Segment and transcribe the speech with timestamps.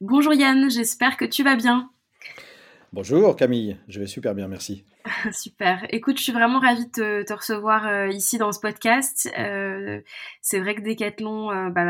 [0.00, 1.90] Bonjour Yann, j'espère que tu vas bien.
[2.94, 4.82] Bonjour Camille, je vais super bien, merci.
[5.32, 5.86] Super.
[5.90, 9.30] Écoute, je suis vraiment ravie de te, recevoir euh, ici dans ce podcast.
[9.38, 10.00] Euh,
[10.40, 11.82] c'est vrai que Decathlon euh, bah,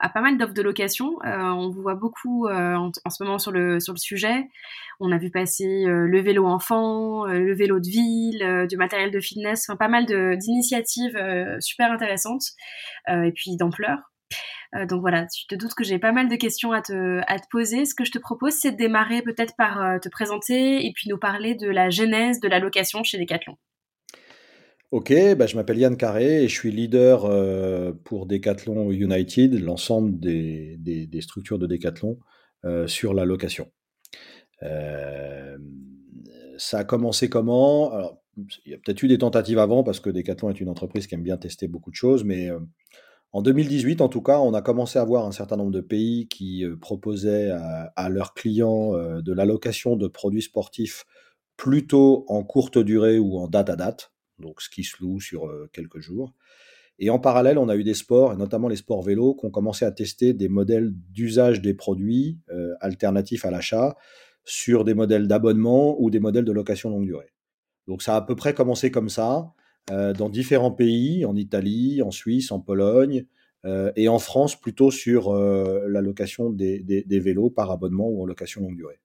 [0.00, 1.16] a, pas mal d'offres de location.
[1.24, 4.46] on vous voit beaucoup en, ce moment sur le, sur le sujet.
[5.00, 9.68] On a vu passer le vélo enfant, le vélo de ville, du matériel de fitness,
[9.68, 10.04] enfin pas mal
[10.38, 11.18] d'initiatives
[11.60, 12.52] super intéressantes
[13.08, 14.13] et puis d'ampleur.
[14.74, 17.20] Euh, donc voilà, tu te doutes que j'ai pas mal de questions à te,
[17.50, 17.84] poser.
[17.84, 21.08] Ce que je te propose, c'est de démarrer peut-être par euh, te présenter et puis
[21.08, 23.56] nous parler de la genèse de la location chez Decathlon.
[24.90, 30.20] Ok, bah je m'appelle Yann Carré et je suis leader euh, pour Decathlon United, l'ensemble
[30.20, 32.18] des, structures de Decathlon
[32.86, 33.70] sur la location.
[36.56, 37.92] ça a commencé comment?
[38.64, 41.14] Il y a peut-être eu des tentatives avant parce que Decathlon est une entreprise qui
[41.14, 42.50] aime bien tester beaucoup de choses, mais
[43.34, 46.28] en 2018, en tout cas, on a commencé à voir un certain nombre de pays
[46.28, 51.04] qui euh, proposaient à, leurs clients euh, de l'allocation de produits sportifs
[51.56, 55.46] plutôt en courte durée ou en date à date, donc ce qui se loue sur
[55.46, 56.32] euh, quelques jours.
[57.00, 59.50] Et en parallèle, on a eu des sports, et notamment les sports vélos, qui ont
[59.50, 62.38] commencé à tester des modèles d'usage des produits
[62.80, 63.96] alternatifs à l'achat
[64.44, 67.34] sur des modèles d'abonnement ou des modèles de location longue durée.
[67.88, 69.52] Donc ça a à peu près commencé comme ça.
[69.90, 73.26] Euh, dans différents pays, en Italie, en Suisse, en Pologne,
[73.66, 78.26] euh, et en France plutôt sur euh, la location des, vélos par abonnement ou en
[78.26, 78.98] location longue durée.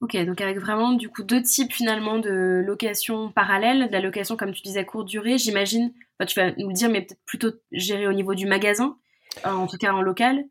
[0.00, 4.36] Ok, donc avec vraiment du coup deux types finalement de location parallèle, de la location
[4.36, 5.92] comme tu disais courte durée, j'imagine,
[6.26, 8.96] tu vas nous le dire, mais peut-être plutôt géré au niveau du magasin,
[9.44, 10.44] en tout cas en local,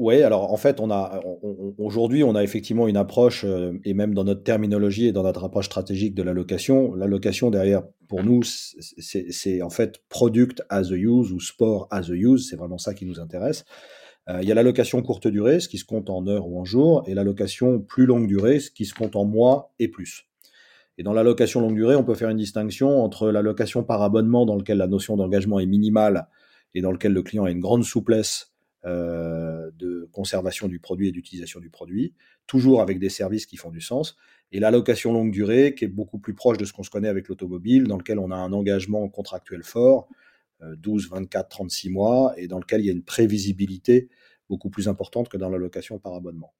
[0.00, 1.20] oui, alors en fait, on a
[1.76, 5.44] aujourd'hui, on a effectivement une approche, euh, et même dans notre terminologie et dans notre
[5.44, 10.90] approche stratégique de la location, la location derrière, pour nous, c'est en fait product as
[10.90, 13.66] a use ou sport as a use, c'est vraiment ça qui nous intéresse.
[14.30, 16.58] Euh, il y a la location courte durée, ce qui se compte en heures ou
[16.58, 19.88] en jours, et la location plus longue durée, ce qui se compte en mois et
[19.88, 20.24] plus.
[20.96, 24.00] Et dans la location longue durée, on peut faire une distinction entre la location par
[24.00, 26.26] abonnement, dans lequel la notion d'engagement est minimale
[26.74, 28.49] et dans lequel le client a une grande souplesse
[28.84, 32.14] de conservation du produit et d'utilisation du produit,
[32.46, 34.16] toujours avec des services qui font du sens,
[34.52, 37.28] et l'allocation longue durée qui est beaucoup plus proche de ce qu'on se connaît avec
[37.28, 40.08] l'automobile, dans lequel on a un engagement contractuel fort,
[40.62, 44.08] 12, 24, 36 mois, et dans lequel il y a une prévisibilité
[44.48, 46.52] beaucoup plus importante que dans l'allocation par abonnement.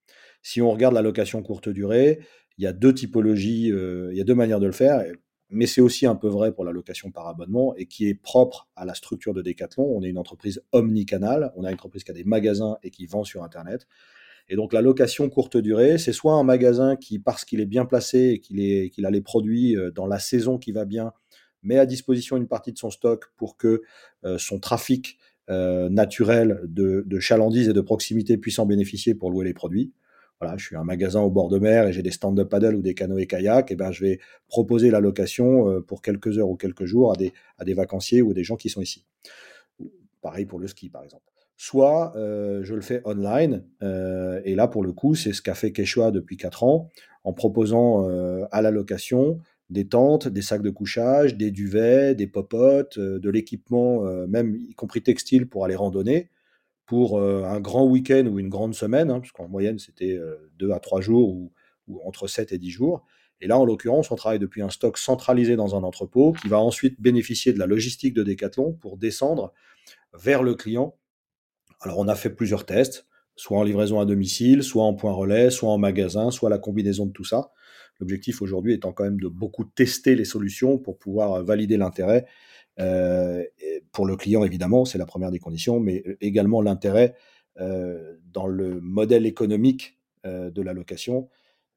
[0.42, 2.20] Si on regarde l'allocation courte durée,
[2.56, 5.04] il y a deux typologies, euh, il y a deux manières de le faire
[5.50, 8.68] mais c'est aussi un peu vrai pour la location par abonnement et qui est propre
[8.76, 9.84] à la structure de Decathlon.
[9.84, 13.06] On est une entreprise omnicanale, on a une entreprise qui a des magasins et qui
[13.06, 13.86] vend sur Internet.
[14.48, 17.84] Et donc la location courte durée, c'est soit un magasin qui, parce qu'il est bien
[17.84, 21.12] placé et qu'il a les produits euh, dans la saison qui va bien,
[21.62, 23.82] met à disposition une partie de son stock pour que
[24.24, 25.18] euh, son trafic
[25.50, 29.92] euh, naturel de, de chalandise et de proximité puisse en bénéficier pour louer les produits
[30.40, 32.74] voilà, je suis un magasin au bord de mer et j'ai des stands de paddle
[32.74, 36.48] ou des canoës kayak, et ben je vais proposer la location euh, pour quelques heures
[36.48, 39.04] ou quelques jours à des, à des vacanciers ou des gens qui sont ici.
[40.22, 41.24] Pareil pour le ski, par exemple.
[41.58, 45.54] Soit euh, je le fais online, euh, et là pour le coup, c'est ce qu'a
[45.54, 46.88] fait Quechua depuis 4 ans,
[47.24, 48.08] en proposant
[48.50, 54.04] à la location des tentes, des sacs de couchage, des duvets, des popotes, de l'équipement,
[54.26, 56.30] même y compris textile pour aller randonner
[56.90, 60.72] pour euh, un grand week-end ou une grande semaine, hein, puisqu'en moyenne c'était euh, deux
[60.72, 61.52] à trois jours ou,
[62.04, 63.06] entre 7 et 10 jours.
[63.40, 66.58] Et là, en l'occurrence, on travaille depuis un stock centralisé dans un entrepôt qui va
[66.58, 69.52] ensuite bénéficier de la logistique de Decathlon pour descendre
[70.14, 70.96] vers le client.
[71.80, 73.06] Alors, on a fait plusieurs tests,
[73.36, 77.06] soit en livraison à domicile, soit en point relais, soit en magasin, soit la combinaison
[77.06, 77.52] de tout ça.
[78.00, 82.28] L'objectif aujourd'hui étant quand même de beaucoup tester les solutions pour pouvoir valider l'intérêt euh,
[82.76, 87.14] pour le client, évidemment, c'est la première des conditions, mais également l'intérêt
[87.60, 91.28] euh, dans le modèle économique euh, de la location.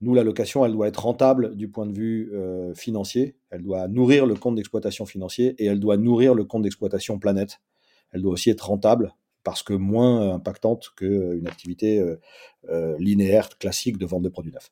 [0.01, 2.33] Nous, la location, elle doit être rentable du point de vue
[2.75, 7.19] financier, elle doit nourrir le compte d'exploitation financier et elle doit nourrir le compte d'exploitation
[7.19, 7.61] planète.
[8.11, 12.03] Elle doit aussi être rentable parce que moins impactante qu'une activité
[12.99, 14.72] linéaire classique de vente de produits neufs.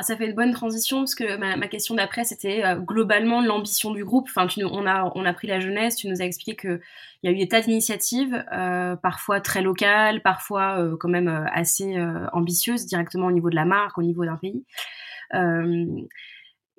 [0.00, 3.90] Ah, ça fait une bonne transition parce que ma, question d'après c'était euh, globalement l'ambition
[3.90, 4.28] du groupe.
[4.28, 5.96] Enfin, on a on a pris la jeunesse.
[5.96, 6.80] Tu nous as expliqué que
[7.24, 11.48] il y a eu des tas d'initiatives, euh, parfois très locales, parfois euh, quand même
[11.52, 11.96] assez
[12.32, 14.64] ambitieuses directement au niveau de la marque, au niveau d'un pays.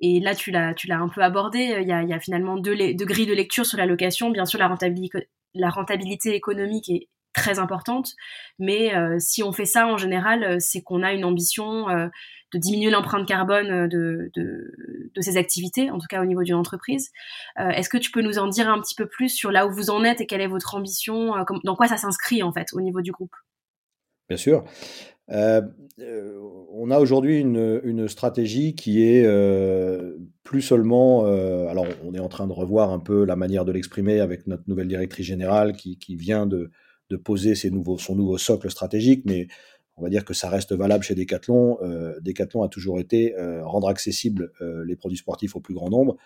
[0.00, 1.76] et là, tu l'as tu l'as un peu abordé.
[1.82, 4.30] Il y a, il y a finalement deux, deux, grilles de lecture sur la location.
[4.30, 8.10] Bien sûr, la rentabilité la rentabilité économique est très importante,
[8.58, 11.86] mais si on fait ça en général, c'est qu'on a une ambition
[12.52, 16.54] de diminuer l'empreinte carbone euh, de, de, ces activités, en tout cas au niveau d'une
[16.54, 17.10] entreprise.
[17.58, 19.72] Euh, Est-ce que tu peux nous en dire un petit peu plus sur là où
[19.72, 22.68] vous en êtes et quelle est votre ambition, euh, dans quoi ça s'inscrit en fait
[22.72, 23.34] au niveau du groupe?
[24.28, 24.64] Bien sûr.
[25.28, 29.26] on a aujourd'hui une, stratégie qui est
[30.44, 31.24] plus seulement.
[31.68, 34.62] alors, on est en train de revoir un peu la manière de l'exprimer avec notre
[34.68, 36.70] nouvelle directrice générale qui, vient de,
[37.16, 39.48] poser ses nouveaux, son nouveau socle stratégique, mais
[39.96, 41.78] on va dire que ça reste valable chez Decathlon.
[42.22, 44.50] Decathlon a toujours été rendre accessibles
[44.86, 46.16] les produits sportifs au plus grand nombre.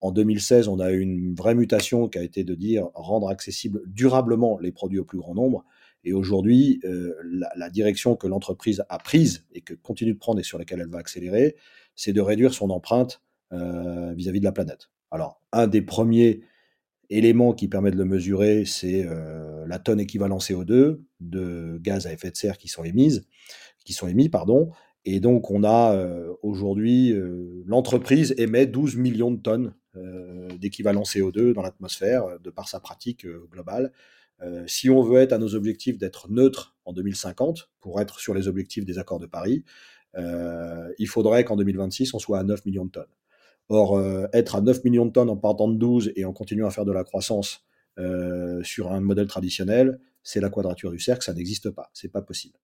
[0.00, 3.82] En 2016, on a eu une vraie mutation qui a été de dire rendre accessible
[3.86, 5.64] durablement les produits au plus grand nombre.
[6.04, 7.14] Et aujourd'hui, euh,
[7.56, 10.90] la, direction que l'entreprise a prise et que continue de prendre et sur laquelle elle
[10.90, 11.56] va accélérer,
[11.96, 14.90] c'est de réduire son empreinte euh, vis-à-vis de la planète.
[15.10, 16.42] Alors, un des premiers
[17.10, 22.12] éléments qui permet de le mesurer, c'est euh, la tonne équivalent CO2 de gaz à
[22.12, 23.26] effet de serre qui sont émises,
[23.84, 24.70] qui sont émis, pardon.
[25.04, 25.96] Et donc, on a
[26.42, 27.14] aujourd'hui,
[27.64, 29.74] l'entreprise émet 12 millions de tonnes
[30.58, 33.92] d'équivalent CO2 dans l'atmosphère de par sa pratique globale.
[34.42, 38.34] Euh, si on veut être à nos objectifs d'être neutre en 2050, pour être sur
[38.34, 39.64] les objectifs des accords de Paris,
[40.16, 43.06] euh, il faudrait qu'en 2026, on soit à 9 millions de tonnes.
[43.68, 46.66] Or, euh, être à 9 millions de tonnes en partant de 12 et en continuant
[46.66, 47.64] à faire de la croissance
[48.62, 52.54] sur un modèle traditionnel, c'est la quadrature du cercle, ça n'existe pas, c'est pas possible.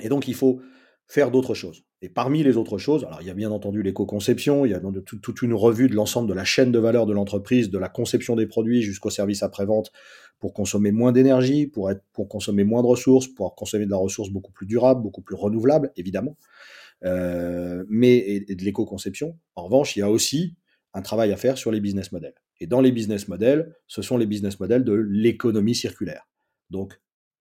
[0.00, 0.60] Et donc, il faut
[1.06, 1.84] faire d'autres choses.
[2.02, 4.80] Et parmi les autres choses, alors il y a bien entendu l'éco-conception, il y a
[5.04, 8.36] toute une revue de l'ensemble de la chaîne de valeur de l'entreprise, de la conception
[8.36, 9.92] des produits jusqu'au service après-vente,
[10.38, 11.90] pour consommer moins d'énergie, pour,
[12.28, 15.90] consommer moins de ressources, pour consommer de la ressource beaucoup plus durable, beaucoup plus renouvelable,
[15.96, 19.38] évidemment, euh, mais et, de l'éco-conception.
[19.54, 20.56] En revanche, il y a aussi
[20.94, 22.34] un travail à faire sur les business models.
[22.60, 26.28] Et dans les business models, ce sont les business models de l'économie circulaire.
[26.70, 26.98] Donc,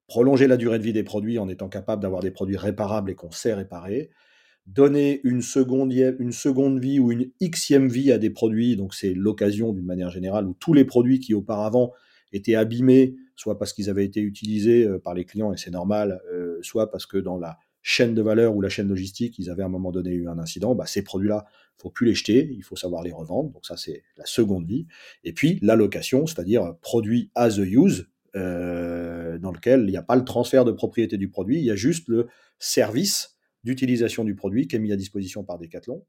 [0.07, 3.15] prolonger la durée de vie des produits en étant capable d'avoir des produits réparables et
[3.15, 4.11] qu'on sait réparer,
[4.67, 9.13] donner une seconde, une seconde vie ou une xème vie à des produits, donc c'est
[9.13, 11.91] l'occasion d'une manière générale où tous les produits qui auparavant
[12.33, 16.21] étaient abîmés, soit parce qu'ils avaient été utilisés euh, par les clients et c'est normal,
[16.33, 19.61] euh, soit parce que dans la chaîne de valeur ou la chaîne logistique, ils avaient
[19.61, 21.45] à un moment donné eu un incident, bah, ces produits-là,
[21.77, 23.51] il faut plus les jeter, il faut savoir les revendre.
[23.51, 24.87] Donc ça, c'est la seconde vie.
[25.23, 30.15] Et puis l'allocation, c'est-à-dire produit as a use, euh, dans lequel il n'y a pas
[30.15, 32.27] le transfert de propriété du produit, il y a juste le
[32.57, 36.03] service d'utilisation du produit qui est mis à disposition par Decathlon.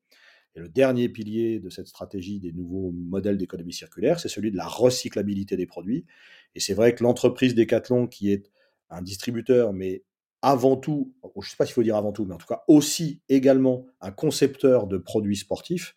[0.54, 4.56] Et le dernier pilier de cette stratégie des nouveaux modèles d'économie circulaire, c'est celui de
[4.56, 6.06] la recyclabilité des produits.
[6.54, 8.50] Et c'est vrai que l'entreprise Decathlon, qui est
[8.88, 10.04] un distributeur, mais
[10.46, 12.62] avant tout, je ne sais pas s'il faut dire avant tout, mais en tout cas
[12.68, 15.96] aussi également un concepteur de produits sportifs,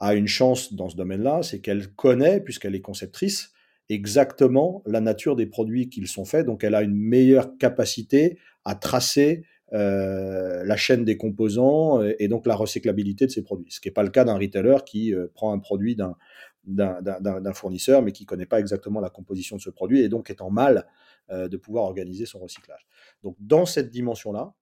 [0.00, 3.52] a une chance dans ce domaine-là, c'est qu'elle connaît, puisqu'elle est conceptrice,
[3.88, 6.46] exactement la nature des produits qu'ils sont faits.
[6.46, 12.26] Donc elle a une meilleure capacité à tracer euh, la chaîne des composants euh, et,
[12.26, 13.70] donc la recyclabilité de ces produits.
[13.70, 16.16] Ce qui n'est pas le cas d'un retailer qui euh, prend un produit d'un,
[16.64, 20.28] d'un, fournisseur mais qui ne connaît pas exactement la composition de ce produit et donc
[20.28, 20.86] est en mal
[21.30, 22.86] de pouvoir organiser son recyclage.
[23.22, 24.54] Donc dans cette dimension-là,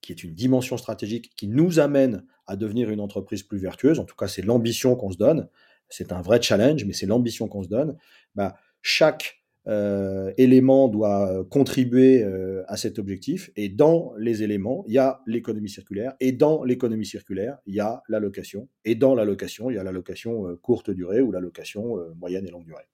[0.00, 4.04] qui est une dimension stratégique qui nous amène à devenir une entreprise plus vertueuse, en
[4.04, 5.48] tout cas c'est l'ambition qu'on se donne,
[5.88, 7.96] c'est un vrai challenge, mais c'est l'ambition qu'on se donne,
[8.34, 13.50] bah, chaque euh, élément doit contribuer euh, à cet objectif.
[13.56, 16.14] Et dans les éléments, il y a l'économie circulaire.
[16.20, 18.68] Et dans l'économie circulaire, il y a l'allocation.
[18.84, 22.66] Et dans l'allocation, il y a l'allocation euh, courte durée ou l'allocation moyenne et longue
[22.66, 22.84] durée.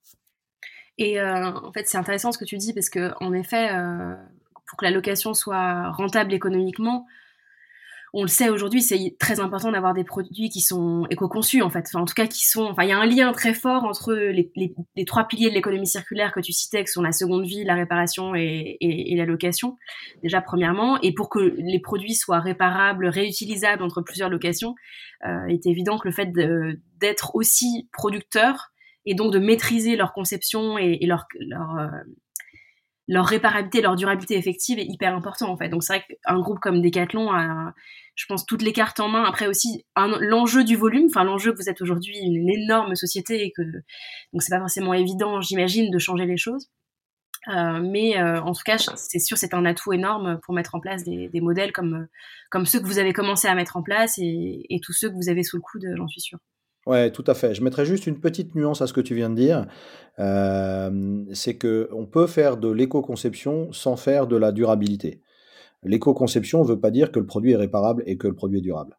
[1.00, 3.70] Et en fait, c'est intéressant ce que tu dis parce que, en effet,
[4.69, 7.06] pour que l'allocation soit rentable économiquement,
[8.13, 11.86] on le sait aujourd'hui, c'est très important d'avoir des produits qui sont éco-conçus en fait.
[11.94, 12.65] en tout cas, qui sont.
[12.65, 14.53] Enfin, il y a un lien très fort entre les,
[15.06, 18.34] trois piliers de l'économie circulaire que tu citais, qui sont la seconde vie, la réparation
[18.34, 19.77] et, la location.
[20.22, 24.75] Déjà, premièrement, et pour que les produits soient réparables, réutilisables entre plusieurs locations,
[25.27, 26.32] euh, est évident que le fait
[27.01, 28.72] d'être aussi producteur
[29.07, 31.89] et donc de maîtriser leur conception et, leur, leur euh,
[33.11, 35.69] leur réparabilité, leur durabilité effective est hyper important en fait.
[35.69, 37.75] Donc c'est vrai qu'un groupe comme Decathlon a,
[38.15, 39.25] je pense, toutes les cartes en main.
[39.25, 43.51] Après aussi, l'enjeu du volume, enfin l'enjeu que vous êtes aujourd'hui une, énorme société et
[43.51, 46.71] que donc c'est pas forcément évident, j'imagine, de changer les choses.
[47.49, 50.81] Euh, mais euh, en tout cas, c'est sûr, c'est un atout énorme pour mettre en
[50.81, 52.07] place des, modèles comme,
[52.51, 55.17] comme ceux que vous avez commencé à mettre en place et, et tous ceux que
[55.17, 56.39] vous avez sous le coude, j'en suis sûr.
[56.91, 57.55] Ouais, tout à fait.
[57.55, 59.65] Je mettrais juste une petite nuance à ce que tu viens de dire.
[60.19, 65.20] Euh, c'est qu'on peut faire de l'éco-conception sans faire de la durabilité.
[65.85, 68.63] L'éco-conception ne veut pas dire que le produit est réparable et que le produit est
[68.63, 68.99] durable.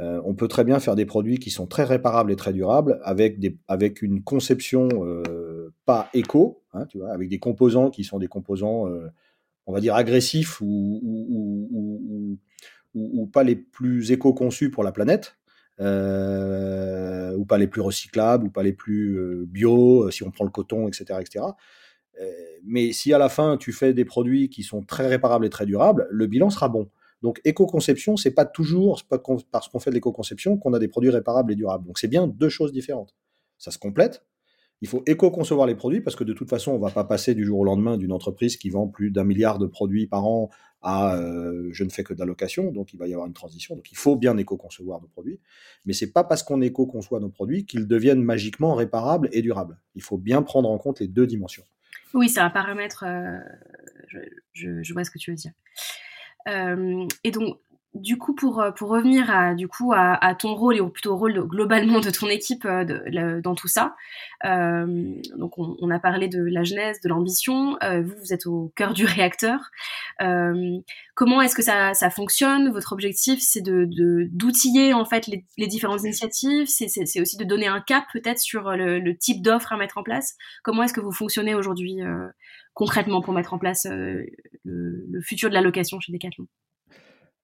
[0.00, 3.00] Euh, on peut très bien faire des produits qui sont très réparables et très durables
[3.02, 8.02] avec, des, avec une conception euh, pas éco, hein, tu vois, avec des composants qui
[8.02, 8.86] sont des composants,
[9.66, 12.38] on va dire, agressifs ou, ou,
[12.94, 15.35] ou pas les plus éco-conçus pour la planète.
[15.78, 20.30] Euh, ou pas les plus recyclables, ou pas les plus euh, bio, euh, si on
[20.30, 21.20] prend le coton, etc.
[21.20, 21.44] etc.
[22.64, 25.66] mais si à la fin tu fais des produits qui sont très réparables et très
[25.66, 26.88] durables, le bilan sera bon.
[27.20, 29.02] Donc éco-conception, c'est pas toujours
[29.50, 31.86] parce qu'on fait de l'éco-conception qu'on a des produits réparables et durables.
[31.86, 33.14] Donc c'est bien deux choses différentes.
[33.58, 34.24] Ça se complète.
[34.80, 37.44] Il faut éco-concevoir les produits parce que de toute façon, on va pas passer du
[37.44, 40.50] jour au lendemain d'une entreprise qui vend plus d'un milliard de produits par an
[40.88, 43.74] euh, je ne fais que de donc il va y avoir une transition.
[43.74, 45.40] Donc il faut bien éco-concevoir nos produits,
[45.84, 49.78] mais c'est pas parce qu'on éco-conçoit nos produits qu'ils deviennent magiquement réparables et durables.
[49.94, 51.64] Il faut bien prendre en compte les deux dimensions.
[52.14, 53.04] Oui, c'est un paramètre.
[53.04, 53.38] Euh,
[54.52, 55.52] je, vois ce que tu veux dire.
[56.48, 57.58] Euh, et donc,
[57.96, 61.16] du coup, pour, euh, pour revenir à, du coup, à, ton rôle et au plutôt
[61.16, 63.96] rôle globalement de ton équipe euh, dans tout ça,
[64.44, 67.78] euh, donc on, a parlé de la genèse, de l'ambition.
[67.82, 69.70] vous, vous êtes au cœur du réacteur.
[71.14, 72.70] comment est-ce que ça, ça, fonctionne?
[72.70, 73.86] Votre objectif, c'est de,
[74.30, 76.66] d'outiller en fait les, les différentes initiatives.
[76.68, 80.36] C'est, aussi de donner un cap peut-être sur le, type d'offre à mettre en place?
[80.62, 82.00] Comment est-ce que vous fonctionnez aujourd'hui
[82.74, 84.26] concrètement pour mettre en place le,
[84.64, 86.46] le futur de la location chez Decathlon?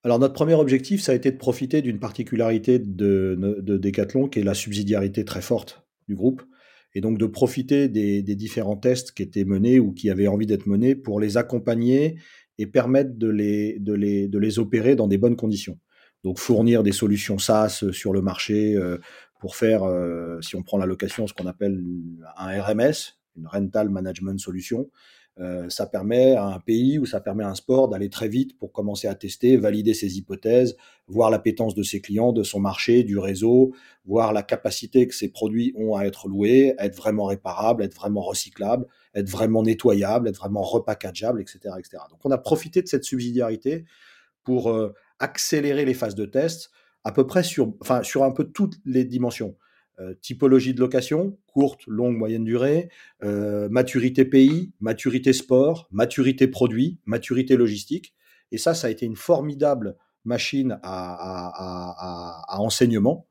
[0.05, 4.41] Alors notre premier objectif, ça a été de profiter d'une particularité de, de, Decathlon, qui
[4.41, 6.43] est la subsidiarité très forte du groupe,
[6.95, 10.67] et donc de profiter des, différents tests qui étaient menés ou qui avaient envie d'être
[10.67, 12.17] menés pour les accompagner
[12.59, 15.79] et permettre de les, de les, de les opérer dans des bonnes conditions.
[16.25, 18.99] Donc fournir des solutions SaaS sur le marché euh,
[19.41, 21.83] pour faire, euh, si on prend la location, ce qu'on appelle
[22.37, 24.91] un RMS, une Rental Management Solution,
[25.41, 28.59] euh, ça permet à un pays ou ça permet à un sport d'aller très vite
[28.59, 33.03] pour commencer à tester, valider ses hypothèses, voir l'appétence de ses clients, de son marché,
[33.03, 33.73] du réseau,
[34.05, 37.95] voir la capacité que ses produits ont à être loués, à être vraiment réparables, être
[37.95, 42.03] vraiment recyclables, être vraiment nettoyables, être vraiment repackageables, etc., etc.
[42.11, 43.87] Donc on a profité de cette subsidiarité
[44.45, 46.71] pour euh, accélérer les phases de test
[47.05, 49.57] à peu près sur, enfin, sur un peu toutes les dimensions.
[50.01, 52.89] Euh, typologie de location, courte, longue, moyenne durée,
[53.23, 58.15] euh, maturité pays, maturité sport, maturité produit, maturité logistique.
[58.53, 63.29] Et ça, ça a été une formidable machine à, enseignement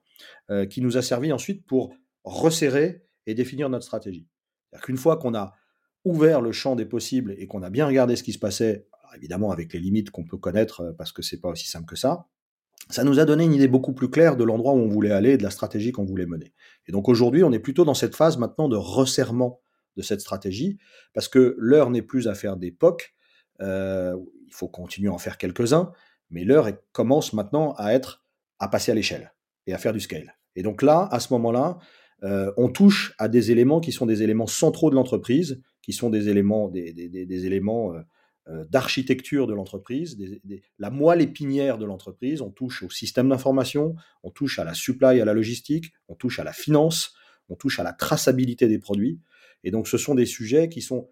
[0.52, 4.28] euh, qui nous a servi ensuite pour resserrer et définir notre stratégie.
[4.84, 5.56] Qu'une fois qu'on a
[6.06, 8.88] ouvert le champ des possibles et qu'on a bien regardé ce qui se passait,
[9.18, 12.28] évidemment avec les limites qu'on peut connaître parce que c'est pas aussi simple que ça,
[12.90, 15.32] ça nous a donné une idée beaucoup plus claire de l'endroit où on voulait aller
[15.32, 16.54] et de la stratégie qu'on voulait mener.
[16.88, 19.62] Et donc aujourd'hui, on est plutôt dans cette phase maintenant de resserrement
[19.98, 20.78] de cette stratégie,
[21.14, 23.14] parce que l'heure n'est plus à faire des POC,
[23.62, 24.16] euh,
[24.48, 25.92] il faut continuer à en faire quelques-uns,
[26.30, 28.24] mais l'heure commence maintenant à être
[28.60, 29.34] à passer à l'échelle
[29.68, 30.38] et à faire du scale.
[30.56, 31.78] Et donc là, à ce moment-là,
[32.24, 36.10] euh, on touche à des éléments qui sont des éléments centraux de l'entreprise, qui sont
[36.10, 38.02] des éléments, des, éléments euh,
[38.48, 40.18] d'architecture de l'entreprise,
[40.80, 42.42] la moelle épinière de l'entreprise.
[42.42, 46.40] On touche au système d'information, on touche à la supply, à la logistique, on touche
[46.40, 47.14] à la finance,
[47.50, 49.20] on touche à la traçabilité des produits.
[49.64, 51.10] Et donc, ce sont des sujets qui sont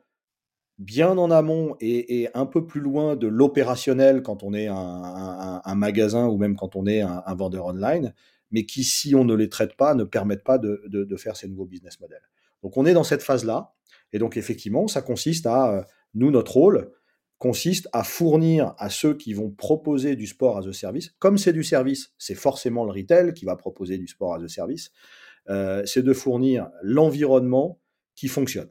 [0.79, 6.27] bien en amont et, un peu plus loin de l'opérationnel quand on est un, magasin
[6.27, 8.13] ou même quand on est un, vendeur online,
[8.51, 11.47] mais qui, si on ne les traite pas, ne permettent pas de, de faire ces
[11.47, 12.27] nouveaux business models.
[12.63, 13.73] Donc, on est dans cette phase-là.
[14.11, 15.83] Et donc, effectivement, ça consiste à, euh,
[16.13, 16.91] nous, notre rôle,
[17.39, 21.53] consiste à fournir à ceux qui vont proposer du sport as a service, comme c'est
[21.53, 24.91] du service, c'est forcément le retail qui va proposer du sport as a service,
[25.49, 27.79] euh, c'est de fournir l'environnement
[28.15, 28.69] qui fonctionne.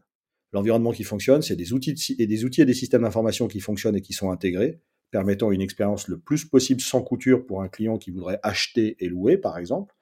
[0.53, 3.97] L'environnement qui fonctionne, c'est des outils et des outils et des systèmes d'information qui fonctionnent
[3.97, 7.97] et qui sont intégrés, permettant une expérience le plus possible sans couture pour un client
[7.97, 9.95] qui voudrait acheter et louer, par exemple.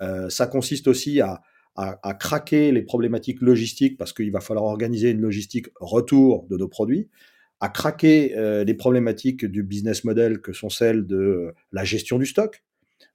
[0.00, 1.42] Euh, ça consiste aussi à,
[1.76, 6.68] à, craquer les problématiques logistiques parce qu'il va falloir organiser une logistique retour de nos
[6.68, 7.10] produits
[7.60, 12.26] à craquer euh, les problématiques du business model que sont celles de la gestion du
[12.26, 12.62] stock.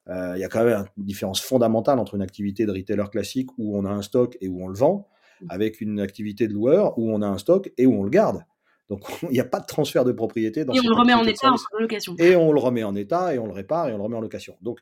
[0.09, 3.49] Euh, il y a quand même une différence fondamentale entre une activité de retailer classique
[3.57, 5.07] où on a un stock et où on le vend,
[5.41, 5.45] mmh.
[5.49, 8.43] avec une activité de loueur où on a un stock et où on le garde.
[8.89, 10.65] Donc il n'y a pas de transfert de propriété.
[10.65, 12.15] Dans et on le remet en état en location.
[12.17, 14.21] Et on le remet en état et on le répare et on le remet en
[14.21, 14.57] location.
[14.61, 14.79] Donc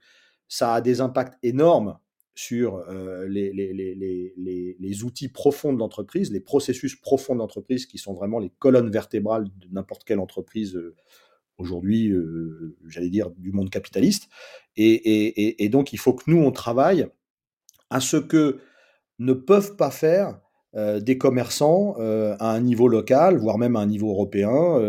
[0.47, 1.97] ça a des impacts énormes
[2.39, 7.86] sur euh, les, les, les, les, outils profonds de l'entreprise, les processus profonds de l'entreprise
[7.86, 10.96] qui sont vraiment les colonnes vertébrales de n'importe quelle entreprise euh,
[11.58, 14.29] aujourd'hui, euh, j'allais dire, du monde capitaliste.
[14.77, 17.08] Et, et, et, donc, il faut que nous, on travaille
[17.89, 18.60] à ce que
[19.17, 20.39] ne peuvent pas faire
[20.74, 24.79] des commerçants à un niveau local, voire même à un niveau européen,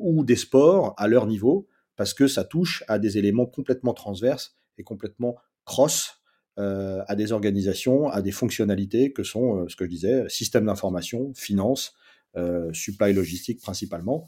[0.00, 4.58] ou des sports à leur niveau, parce que ça touche à des éléments complètement transverses
[4.76, 6.17] et complètement cross
[6.58, 10.66] euh, à des organisations, à des fonctionnalités que sont, euh, ce que je disais, système
[10.66, 11.94] d'information, finance,
[12.36, 14.26] euh, supply logistique principalement.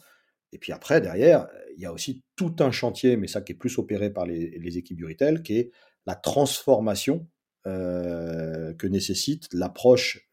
[0.53, 3.57] Et puis après, derrière, il y a aussi tout un chantier, mais ça qui est
[3.57, 5.71] plus opéré par les, équipes du retail, qui est
[6.07, 7.27] la transformation
[7.65, 10.31] que nécessite l'approche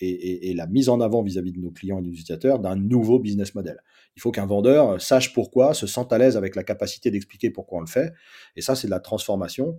[0.00, 3.54] et, la mise en avant vis-à-vis de nos clients et des utilisateurs d'un nouveau business
[3.54, 3.82] model.
[4.16, 7.78] Il faut qu'un vendeur sache pourquoi, se sente à l'aise avec la capacité d'expliquer pourquoi
[7.78, 8.12] on le fait.
[8.54, 9.78] Et ça, c'est de la transformation,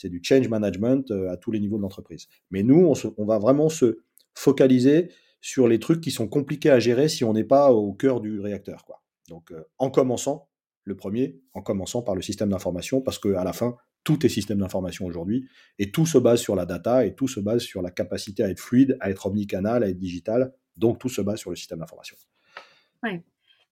[0.00, 2.26] c'est du change management à tous les niveaux de l'entreprise.
[2.50, 3.98] Mais nous, on, va vraiment se
[4.34, 8.20] focaliser sur les trucs qui sont compliqués à gérer si on n'est pas au cœur
[8.20, 8.84] du réacteur.
[8.84, 9.02] Quoi.
[9.28, 10.48] Donc, en commençant,
[10.84, 14.58] le premier, en commençant par le système d'information, parce qu'à la fin, tout est système
[14.58, 17.90] d'information aujourd'hui, et tout se base sur la data, et tout se base sur la
[17.90, 21.50] capacité à être fluide, à être omnicanal, à être digital, donc tout se base sur
[21.50, 22.16] le système d'information.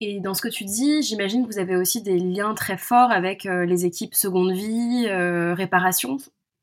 [0.00, 3.11] Et dans ce que tu dis, j'imagine que vous avez aussi des liens très forts
[3.11, 6.19] avec euh, les équipes seconde vie, euh, réparation.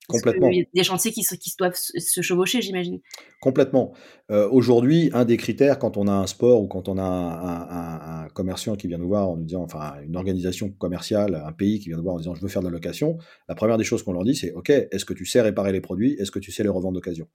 [0.07, 0.49] Complètement.
[0.49, 2.99] Il y a des chantiers qui, qui doivent se chevaucher, j'imagine.
[3.41, 3.93] Complètement.
[4.31, 8.27] Euh, aujourd'hui, un des critères, quand on a un sport ou quand on a un,
[8.29, 11.89] commerciant qui vient nous voir en nous disant, enfin, une organisation commerciale, un pays qui
[11.89, 13.17] vient nous voir en disant, je veux faire de la location,
[13.49, 15.81] la première des choses qu'on leur dit, c'est, OK, est-ce que tu sais réparer les
[15.81, 16.13] produits?
[16.19, 17.27] Est-ce que tu sais les revendre d'occasion?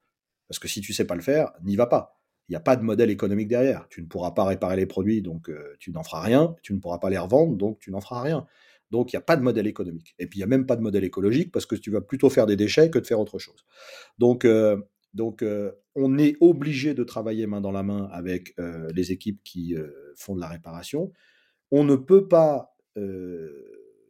[0.49, 2.20] Parce que si tu sais pas le faire, n'y va pas.
[2.51, 3.87] Il n'y a pas de modèle économique derrière.
[3.91, 6.57] Tu ne pourras pas réparer les produits, donc euh, tu n'en feras rien.
[6.63, 8.45] Tu ne pourras pas les revendre, donc tu n'en feras rien.
[8.91, 10.17] Donc, il n'y a pas de modèle économique.
[10.19, 12.29] Et puis, il n'y a même pas de modèle écologique parce que tu vas plutôt
[12.29, 13.65] faire des déchets que de faire autre chose.
[14.19, 14.77] Donc, euh,
[15.15, 18.57] donc euh, on est obligé de travailler main dans la main avec
[18.93, 19.77] les équipes qui
[20.17, 21.13] font de la réparation.
[21.71, 22.75] On ne peut pas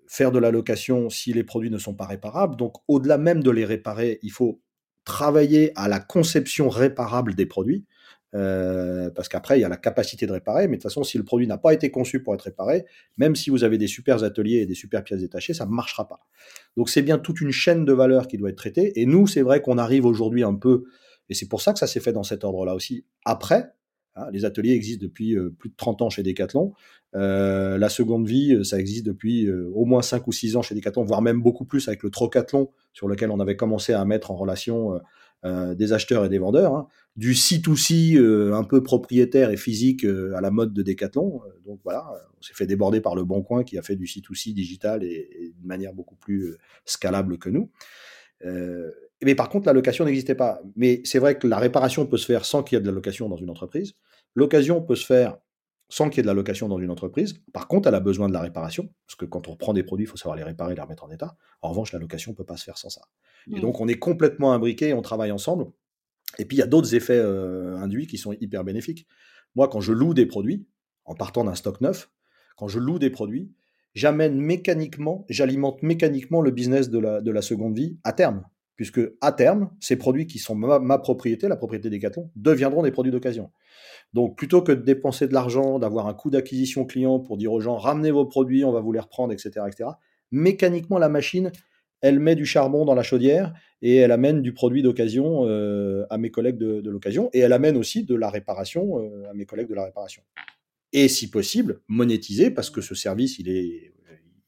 [0.07, 2.57] faire de la location si les produits ne sont pas réparables.
[2.57, 4.63] Donc, au-delà même de les réparer, il faut
[5.05, 7.87] travailler à la conception réparable des produits.
[8.35, 11.19] Euh, parce qu'après, il y a la capacité de réparer, mais de toute façon, si
[11.19, 12.85] le produit n'a pas été conçu pour être réparé,
[13.17, 16.09] même si vous avez des super ateliers et des super pièces détachées, ça ne marchera
[16.09, 16.21] pas.
[16.77, 19.43] Donc c'est bien toute une chaîne de valeur qui doit être traitée, et nous, c'est
[19.43, 20.85] vrai qu'on arrive aujourd'hui un peu,
[21.29, 23.73] et c'est pour ça que ça s'est fait dans cet ordre-là aussi, après,
[24.15, 26.73] hein, les ateliers existent depuis euh, plus de 30 ans chez Decathlon,
[27.17, 31.03] euh, la seconde vie, ça existe depuis au moins 5 ou 6 ans chez Decathlon,
[31.03, 34.37] voire même beaucoup plus avec le Trocathlon, sur lequel on avait commencé à mettre en
[34.37, 35.01] relation
[35.47, 40.05] euh, des acheteurs et des vendeurs, hein, du C2C euh, un peu propriétaire et physique
[40.05, 41.41] euh, à la mode de Decathlon.
[41.65, 42.05] donc voilà,
[42.39, 45.55] on s'est fait déborder par le Bon Coin qui a fait du C2C digital et,
[45.59, 47.71] de manière beaucoup plus scalable que nous.
[49.23, 50.61] mais par contre, la location n'existait pas.
[50.77, 52.95] Mais c'est vrai que la réparation peut se faire sans qu'il y ait de la
[52.95, 53.95] location dans une entreprise.
[54.35, 55.39] L'occasion peut se faire
[55.91, 57.35] sans qu'il y ait de la location dans une entreprise.
[57.53, 60.07] Par contre, elle a besoin de la réparation, parce que quand on reprend des produits,
[60.07, 61.37] il faut savoir les réparer, les remettre en état.
[61.61, 63.03] En revanche, la location ne peut pas se faire sans ça.
[63.49, 63.61] Et mmh.
[63.61, 65.67] donc, on est complètement imbriqués, on travaille ensemble.
[66.39, 69.07] Et puis, il y a d'autres effets euh, induits qui sont hyper bénéfiques.
[69.57, 70.67] Moi, quand je loue des produits,
[71.05, 72.09] en partant d'un stock neuf,
[72.57, 73.53] quand je loue des produits,
[73.95, 78.45] j'amène mécaniquement, j'alimente mécaniquement le business de la, de la seconde vie à terme.
[78.81, 82.91] Puisque à terme, ces produits qui sont ma, propriété, la propriété des Decathlon, deviendront des
[82.91, 83.51] produits d'occasion.
[84.15, 87.61] Donc plutôt que de dépenser de l'argent, d'avoir un coût d'acquisition client pour dire aux
[87.61, 89.91] gens ramenez vos produits, on va vous les reprendre, etc., etc.
[90.31, 91.53] Mécaniquement, la machine,
[92.01, 96.17] elle met du charbon dans la chaudière et elle amène du produit d'occasion euh, à
[96.17, 99.69] mes collègues de, l'occasion et elle amène aussi de la réparation euh, à mes collègues
[99.69, 100.23] de la réparation.
[100.95, 103.93] Et si possible, monétiser parce que ce service, il est,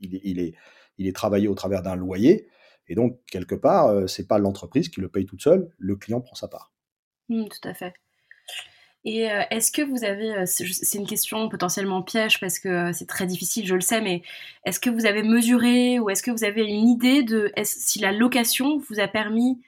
[0.00, 2.46] il est, travaillé au travers d'un loyer.
[2.92, 6.20] Et donc, quelque part, euh, c'est pas l'entreprise qui le paye toute seule, le client
[6.20, 6.74] prend sa part.
[7.30, 7.94] Mmh, tout à fait.
[9.06, 13.06] Et euh, est-ce que vous avez, euh, c'est une question potentiellement piège parce que c'est
[13.06, 14.20] très difficile, je le sais, mais
[14.66, 18.12] est-ce que vous avez mesuré ou est-ce que vous avez une idée de si la
[18.12, 19.62] location vous a permis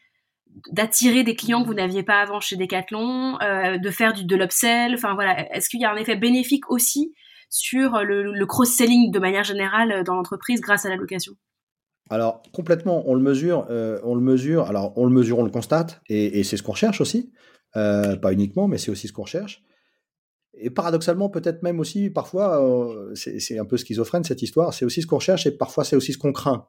[0.71, 4.95] d'attirer des clients que vous n'aviez pas avant chez Decathlon, de faire du, de l'upsell,
[4.95, 5.19] enfin
[5.51, 7.15] est-ce qu'il y a un effet bénéfique aussi
[7.49, 11.33] sur le, cross-selling de manière générale dans l'entreprise grâce à la location?
[12.11, 13.67] Alors complètement, on le mesure,
[14.03, 14.67] on le mesure.
[14.67, 17.33] Alors on le mesure, on le constate, et, et c'est ce qu'on recherche aussi.
[17.77, 19.63] Euh, pas uniquement, mais c'est aussi ce qu'on recherche.
[20.57, 25.03] Et paradoxalement, peut-être même aussi, parfois, euh, c'est un peu schizophrène cette histoire, c'est aussi
[25.03, 26.69] ce qu'on recherche et parfois c'est aussi ce qu'on craint.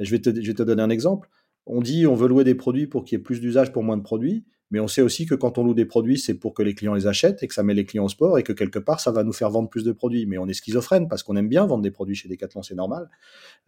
[0.00, 1.28] Je vais, te, je vais te donner un exemple.
[1.66, 3.96] On dit on veut louer des produits pour qu'il y ait plus d'usage pour moins
[3.96, 6.62] de produits, mais on sait aussi que quand on loue des produits, c'est pour que
[6.62, 8.78] les clients les achètent et que ça met les clients au sport et que quelque
[8.78, 10.24] part, ça va nous faire vendre plus de produits.
[10.24, 13.10] Mais on est schizophrène parce qu'on aime bien vendre des produits chez Decathlon, c'est normal.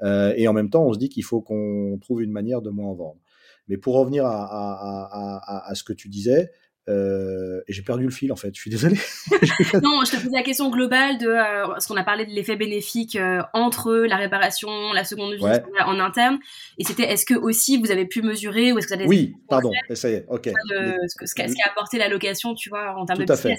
[0.03, 2.71] Euh, et en même temps, on se dit qu'il faut qu'on trouve une manière de
[2.71, 3.19] moins en vendre.
[3.69, 6.51] Mais pour revenir à, ce que tu disais,
[6.89, 8.97] euh, et j'ai perdu le fil en fait, je suis désolé.
[9.83, 12.57] non, je te posais la question globale de euh, ce qu'on a parlé de l'effet
[12.57, 15.45] bénéfique euh, entre la réparation, la seconde vie
[15.87, 16.39] en interne.
[16.79, 19.35] Et c'était est-ce que aussi vous avez pu mesurer ou est-ce que vous avez Oui,
[19.49, 20.51] pardon, ça y est, ok.
[20.69, 23.57] ce, qu'a apporté la location, tu vois, en termes tout de à fait.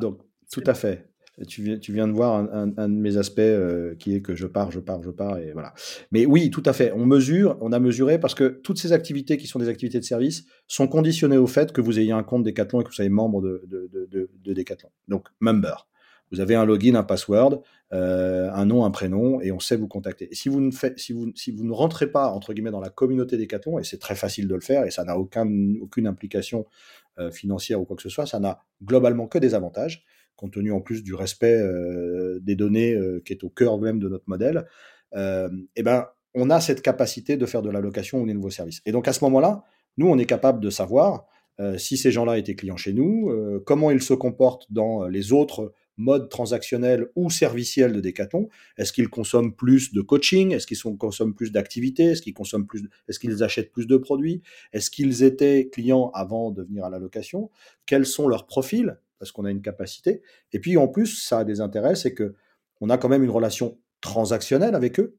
[0.00, 0.18] Donc,
[0.50, 1.11] tout à fait
[1.48, 4.80] tu viens, de voir un, de mes aspects euh, qui est que je pars, je
[4.80, 5.72] pars, je pars, et voilà.
[6.10, 6.92] Mais oui, tout à fait.
[6.92, 10.04] On mesure, on a mesuré parce que toutes ces activités qui sont des activités de
[10.04, 13.10] service sont conditionnées au fait que vous ayez un compte Decathlon et que vous soyez
[13.10, 14.90] membre de, de, de, de Decathlon.
[15.08, 15.88] Donc, member.
[16.30, 19.88] Vous avez un login, un password, euh, un nom, un prénom, et on sait vous
[19.88, 20.28] contacter.
[20.32, 24.48] Si vous ne rentrez pas entre guillemets dans la communauté Decathlon, et c'est très facile
[24.48, 25.46] de le faire, et ça n'a aucun,
[25.80, 26.66] aucune implication
[27.30, 30.02] financière ou quoi que ce soit, ça n'a globalement que des avantages,
[30.36, 31.60] compte tenu en plus du respect
[32.40, 34.66] des données qui est au cœur même de notre modèle.
[35.14, 38.80] et ben, on a cette capacité de faire de la location ou des nouveaux services.
[38.86, 39.64] Et donc à ce moment-là,
[39.98, 41.26] nous, on est capable de savoir
[41.76, 43.30] si ces gens-là étaient clients chez nous,
[43.66, 48.48] comment ils se comportent dans les autres modes transactionnels ou serviciels de Decathlon.
[48.78, 50.52] Est-ce qu'ils consomment plus de coaching?
[50.52, 52.04] Est-ce qu'ils consomment plus d'activités?
[52.04, 54.40] Est-ce qu'ils consomment plus Est-ce qu'ils achètent plus de produits?
[54.72, 57.50] Est-ce qu'ils étaient clients avant de venir à la location?
[57.84, 58.98] Quels sont leurs profils?
[59.22, 60.20] Parce qu'on a une capacité.
[60.52, 62.34] Et puis en plus, ça a des intérêts, c'est que
[62.80, 65.16] on a quand même une relation transactionnelle avec eux.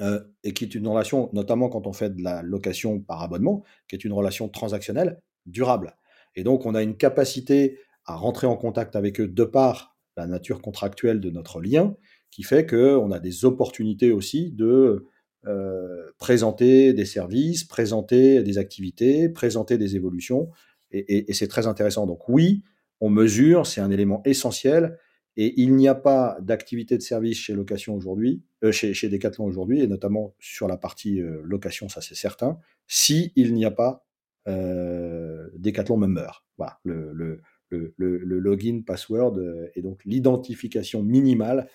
[0.00, 3.62] Euh, et qui est une relation, notamment quand on fait de la location par abonnement,
[3.86, 5.94] qui est une relation transactionnelle durable.
[6.34, 10.26] Et donc, on a une capacité à rentrer en contact avec eux de par la
[10.26, 11.94] nature contractuelle de notre lien,
[12.32, 15.06] qui fait qu'on a des opportunités aussi de
[15.46, 20.50] euh, présenter des services, présenter des activités, présenter des évolutions,
[20.90, 22.04] et c'est très intéressant.
[22.04, 22.64] Donc oui,
[23.00, 24.98] on mesure, c'est un élément essentiel,
[25.36, 29.44] et il n'y a pas d'activité de service chez Location aujourd'hui, euh, chez, chez, Decathlon
[29.44, 33.70] aujourd'hui, et notamment sur la partie euh, location, ça c'est certain, si il n'y a
[33.70, 34.04] pas
[34.48, 36.44] euh, Decathlon Member.
[36.58, 39.38] Voilà, le, le, le, le login, password
[39.74, 41.68] et donc l'identification minimale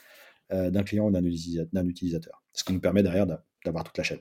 [0.52, 2.44] d'un client ou d'un utilisateur.
[2.54, 4.20] Ce qui nous permet derrière d'avoir toute la chaîne.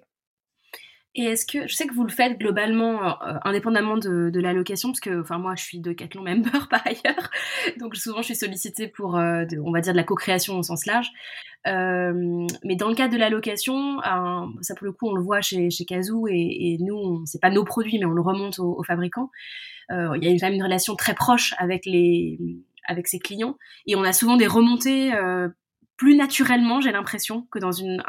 [1.16, 4.88] Et est-ce que, je sais que vous le faites globalement, euh, indépendamment de, de l'allocation,
[4.88, 7.31] parce que, enfin, moi, je suis de Decathlon member par ailleurs,
[7.79, 10.87] donc souvent, je suis sollicitée pour, euh, on va dire, de la co-création au sens
[10.87, 11.09] large.
[11.66, 14.00] Euh, mais dans le cadre de l'allocation,
[14.61, 17.50] ça pour le coup, on le voit chez, chez Kazoo, et, et nous, c'est pas
[17.50, 19.31] nos produits, mais on le remonte aux, fabricants.
[19.92, 22.38] Euh, il y a quand même une relation très proche avec les
[22.87, 25.11] avec ses clients, et on a souvent des remontées
[25.96, 28.02] plus naturellement, j'ai l'impression, que dans une,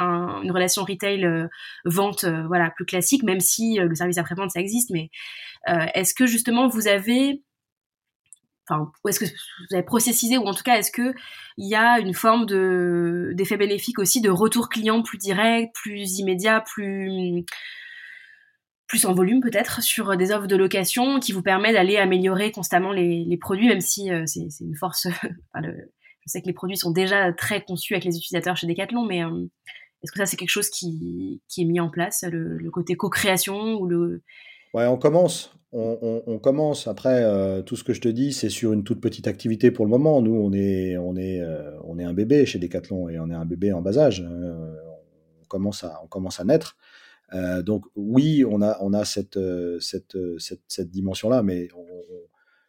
[0.51, 1.47] relation retail euh,
[1.85, 4.89] vente euh, voilà plus classique, même si euh, le service après-vente ça existe.
[4.89, 5.09] Mais
[5.67, 7.43] est-ce que justement vous avez,
[8.67, 11.13] enfin, est-ce que vous avez processisé ou en tout cas est-ce que
[11.57, 16.19] il y a une forme de d'effet bénéfique aussi de retour client plus direct, plus
[16.19, 17.45] immédiat, plus
[18.87, 22.91] plus en volume peut-être sur des offres de location qui vous permet d'aller améliorer constamment
[22.91, 25.07] les, produits, même si c'est une force.
[26.25, 29.23] je sais que les produits sont déjà très conçus avec les utilisateurs chez Decathlon, mais
[29.23, 29.45] euh,
[30.03, 33.75] est-ce que ça c'est quelque chose qui, qui, est mis en place, le, côté co-création
[33.75, 34.23] ou le
[34.73, 35.55] Ouais, on commence.
[35.71, 36.87] On, commence.
[36.87, 39.83] Après, euh, tout ce que je te dis, c'est sur une toute petite activité pour
[39.83, 40.21] le moment.
[40.21, 43.33] Nous, on est, on est, euh, on est un bébé chez Decathlon et on est
[43.33, 44.25] un bébé en bas âge.
[44.25, 46.77] on, commence à, on commence à naître.
[47.63, 49.39] donc oui, on a, on a cette,
[49.79, 51.67] cette, cette, dimension-là, mais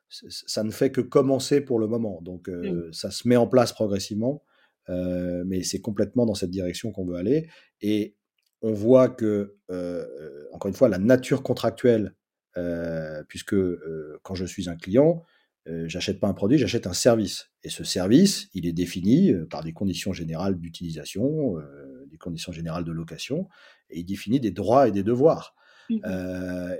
[0.08, 2.20] ça ne fait que commencer pour le moment.
[2.22, 2.92] Donc, mmh.
[2.92, 4.42] ça se met en place progressivement,
[4.88, 7.48] mais c'est complètement dans cette direction qu'on veut aller.
[7.80, 8.14] Et
[8.62, 9.56] on voit que,
[10.52, 12.14] encore une fois, la nature contractuelle,
[13.28, 13.56] puisque
[14.22, 15.22] quand je suis un client,
[15.66, 17.50] j'achète pas un produit, j'achète un service.
[17.64, 21.56] Et ce service, il est défini par des conditions générales d'utilisation,
[22.08, 23.48] des conditions générales de location,
[23.90, 25.54] et il définit des droits et des devoirs.
[25.88, 26.00] Mmh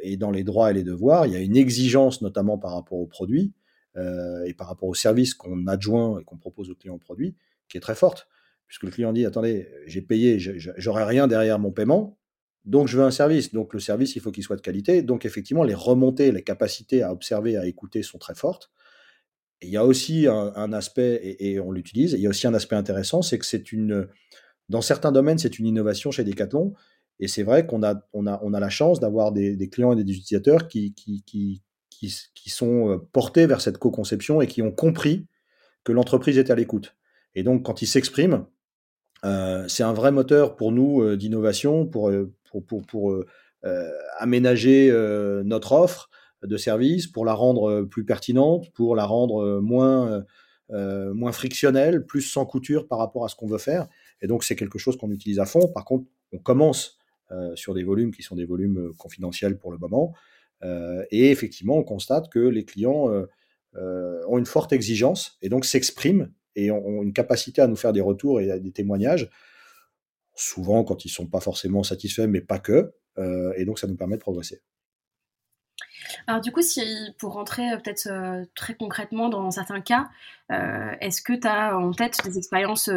[0.03, 2.99] et dans les droits et les devoirs, il y a une exigence notamment par rapport
[2.99, 3.53] aux produits
[3.97, 7.35] et par rapport aux services qu'on adjoint et qu'on propose aux clients produits
[7.69, 8.29] qui est très forte.
[8.67, 12.19] Puisque le client dit, attendez, j'ai payé, j'aurai rien derrière mon paiement,
[12.65, 13.53] donc je veux un service.
[13.53, 15.03] Donc le service, il faut qu'il soit de qualité.
[15.03, 18.71] Donc effectivement, les remontées, les capacités à observer, à écouter sont très fortes.
[19.63, 22.55] il y a aussi un, aspect, et, et on l'utilise, il y a aussi un
[22.55, 24.09] aspect intéressant, c'est que c'est une,
[24.69, 26.75] dans certains domaines, c'est une innovation chez Decathlon.
[27.19, 30.05] Et c'est vrai qu'on a, on a, on a la chance d'avoir des, clients et
[30.05, 34.71] des utilisateurs qui, qui, qui, qui, sont euh, portés vers cette co-conception et qui ont
[34.71, 35.27] compris
[35.85, 36.95] que l'entreprise est à l'écoute.
[37.35, 38.47] Et donc, quand ils s'expriment,
[39.25, 42.13] euh, c'est un vrai moteur pour nous euh, d'innovation, pour,
[42.51, 43.25] pour, pour, pour
[44.19, 44.93] aménager
[45.45, 46.09] notre offre
[46.45, 50.25] de service, pour la rendre plus pertinente, pour la rendre moins,
[50.71, 53.89] moins frictionnelle, plus sans couture par rapport à ce qu'on veut faire.
[54.23, 55.67] Et donc, c'est quelque chose qu'on utilise à fond.
[55.75, 56.97] Par contre, on commence
[57.55, 60.15] sur des volumes qui sont des volumes euh, confidentiels pour le moment.
[60.63, 63.11] Euh, et effectivement, on constate que les clients
[63.75, 68.01] ont une forte exigence et donc s'expriment et ont une capacité à nous faire des
[68.01, 69.29] retours et des témoignages,
[70.35, 72.95] souvent quand ils ne sont pas forcément satisfaits, mais pas que.
[73.57, 74.63] et donc, ça nous permet de progresser.
[76.27, 76.81] Alors du coup, si,
[77.19, 78.09] pour rentrer peut-être
[78.55, 80.09] très concrètement dans certains cas,
[80.49, 82.89] est-ce que tu as en tête des expériences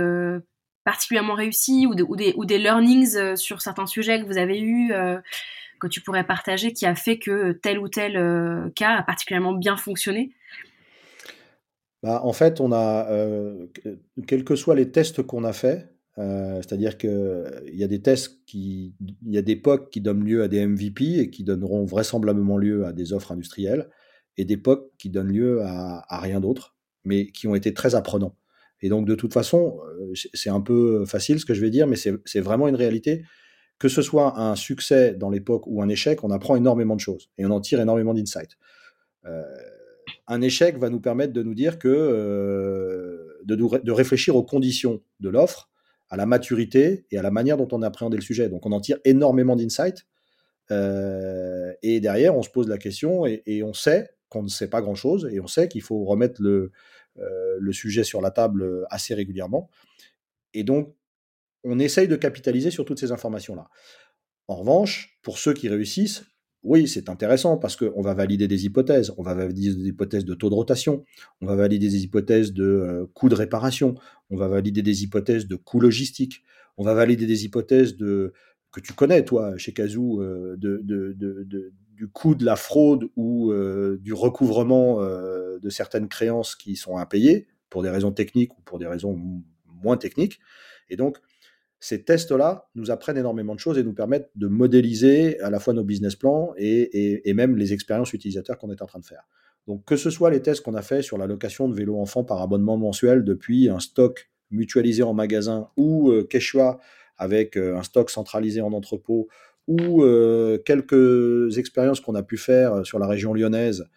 [0.84, 5.18] particulièrement réussi ou, des, des, learnings euh, sur certains sujets que vous avez eus euh,
[5.80, 9.54] que tu pourrais partager qui a fait que tel ou tel euh, cas a particulièrement
[9.54, 10.32] bien fonctionné?
[12.04, 13.08] Bah, En fait, on a,
[14.28, 18.94] quels que soient les tests qu'on a faits, c'est-à-dire qu'il y a des tests qui,
[19.26, 22.58] il y a des POC qui donnent lieu à des MVP et qui donneront vraisemblablement
[22.58, 23.90] lieu à des offres industrielles.
[24.38, 28.36] et d'époques qui donnent lieu à, rien d'autre, mais qui ont été très apprenants.
[28.82, 31.88] Et donc, de toute façon, euh, c'est un peu facile ce que je vais dire,
[31.88, 33.24] mais c'est vraiment une réalité.
[33.78, 37.30] Que ce soit un succès dans l'époque ou un échec, on apprend énormément de choses
[37.38, 38.58] et on en tire énormément d'insights.
[39.26, 39.44] Euh,
[40.28, 45.30] un échec va nous permettre de nous dire que euh, de, réfléchir aux conditions de
[45.30, 45.70] l'offre,
[46.10, 48.50] à la maturité et à la manière dont on a appréhendé le sujet.
[48.50, 50.06] Donc on en tire énormément d'insights.
[50.72, 54.82] Euh, et derrière, on se pose la question et, on sait qu'on ne sait pas
[54.82, 56.72] grand-chose et on sait qu'il faut remettre le, euh,
[57.60, 59.70] le sujet sur la table assez régulièrement.
[60.54, 60.96] Et donc,
[61.64, 63.70] on essaye de capitaliser sur toutes ces informations-là.
[64.48, 66.24] En revanche, pour ceux qui réussissent,
[66.64, 69.14] oui, c'est intéressant parce qu'on va valider des hypothèses.
[69.18, 71.06] On va valider des hypothèses de taux de rotation,
[71.42, 73.96] on va valider des hypothèses de euh, coûts de réparation,
[74.30, 76.44] on va valider des hypothèses de coûts logistiques,
[76.78, 78.34] on va valider des hypothèses de
[78.72, 83.98] que tu connais, toi, chez Kazoo, euh, de, du coût de la fraude ou euh,
[84.00, 88.88] du recouvrement de certaines créances qui sont impayées pour des raisons techniques ou pour des
[88.88, 89.20] raisons
[89.84, 90.40] moins techniques.
[90.90, 91.18] Et donc,
[91.82, 95.74] ces tests-là nous apprennent énormément de choses et nous permettent de modéliser à la fois
[95.74, 99.28] nos business plans et, même les expériences utilisateurs qu'on est en train de faire.
[99.68, 102.24] Donc que ce soit les tests qu'on a fait sur la location de vélos enfants
[102.24, 106.80] par abonnement mensuel depuis un stock mutualisé en magasin ou euh, Quechua
[107.18, 109.28] avec euh, un stock centralisé en entrepôt
[109.70, 113.88] ou euh, quelques expériences qu'on a pu faire sur la région lyonnaise,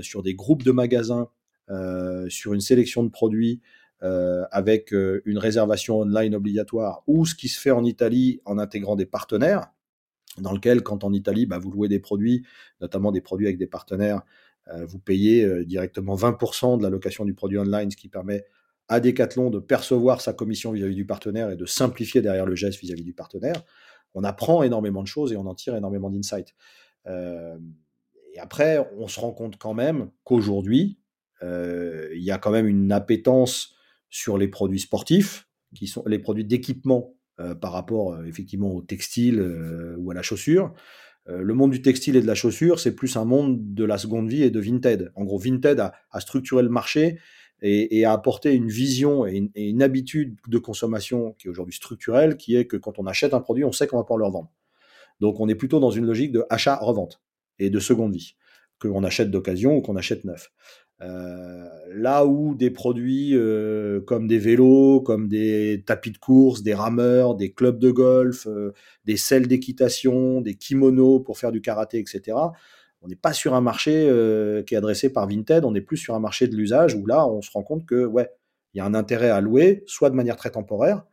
[0.00, 1.28] sur des groupes de magasins,
[2.28, 3.62] sur une sélection de produits,
[4.02, 8.56] euh, avec euh, une réservation online obligatoire, ou ce qui se fait en Italie en
[8.56, 9.66] intégrant des partenaires,
[10.38, 12.46] dans lequel, quand en Italie, bah, vous louez des produits,
[12.80, 14.22] notamment des produits avec des partenaires,
[14.68, 18.46] euh, vous payez directement 20% de la location du produit online, ce qui permet
[18.88, 22.80] à Decathlon de percevoir sa commission vis-à-vis du partenaire et de simplifier derrière le geste
[22.80, 23.62] vis-à-vis du partenaire.
[24.14, 26.54] On apprend énormément de choses et on en tire énormément d'insights.
[27.06, 30.98] et après, on se rend compte quand même qu'aujourd'hui,
[31.42, 33.74] il y a quand même une appétence
[34.10, 37.14] sur les produits sportifs, qui sont les produits d'équipement
[37.60, 39.40] par rapport effectivement au textile
[39.98, 40.74] ou à la chaussure.
[41.26, 44.28] le monde du textile et de la chaussure, c'est plus un monde de la seconde
[44.28, 45.12] vie et de Vinted.
[45.14, 47.18] En gros, Vinted a, structuré le marché
[47.62, 52.56] et, a apporté une vision et une, habitude de consommation qui est aujourd'hui structurelle, qui
[52.56, 54.50] est que quand on achète un produit, on sait qu'on va pouvoir le revendre.
[55.20, 57.20] Donc on est plutôt dans une logique de achat-revente
[57.58, 58.36] et de seconde vie,
[58.78, 60.50] que l'on achète d'occasion ou qu'on achète neuf.
[61.02, 66.74] Euh, là où des produits euh, comme des vélos, comme des tapis de course, des
[66.74, 68.74] rameurs, des clubs de golf, euh,
[69.06, 72.36] des selles d'équitation, des kimonos pour faire du karaté, etc.
[73.02, 73.92] On n'est pas sur un marché
[74.66, 77.26] qui est adressé par Vinted, on est plus sur un marché de l'usage où là,
[77.26, 78.30] on se rend compte que ouais,
[78.74, 81.04] il y a un intérêt à louer, soit de manière très temporaire,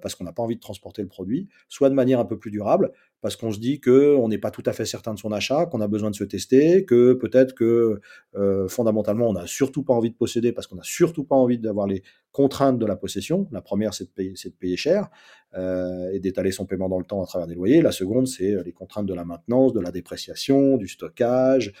[0.00, 2.50] parce qu'on n'a pas envie de transporter le produit, soit de manière un peu plus
[2.50, 2.92] durable,
[3.22, 5.80] parce qu'on se dit qu'on n'est pas tout à fait certain de son achat, qu'on
[5.80, 8.00] a besoin de se tester, que peut-être que
[8.34, 11.58] euh, fondamentalement on n'a surtout pas envie de posséder parce qu'on n'a surtout pas envie
[11.58, 13.46] d'avoir les contraintes de la possession.
[13.52, 15.08] La première, c'est de payer, cher
[15.54, 17.80] euh, et d'étaler son paiement dans le temps à travers des loyers.
[17.80, 21.72] La seconde, c'est les contraintes de la maintenance, de la dépréciation, du stockage,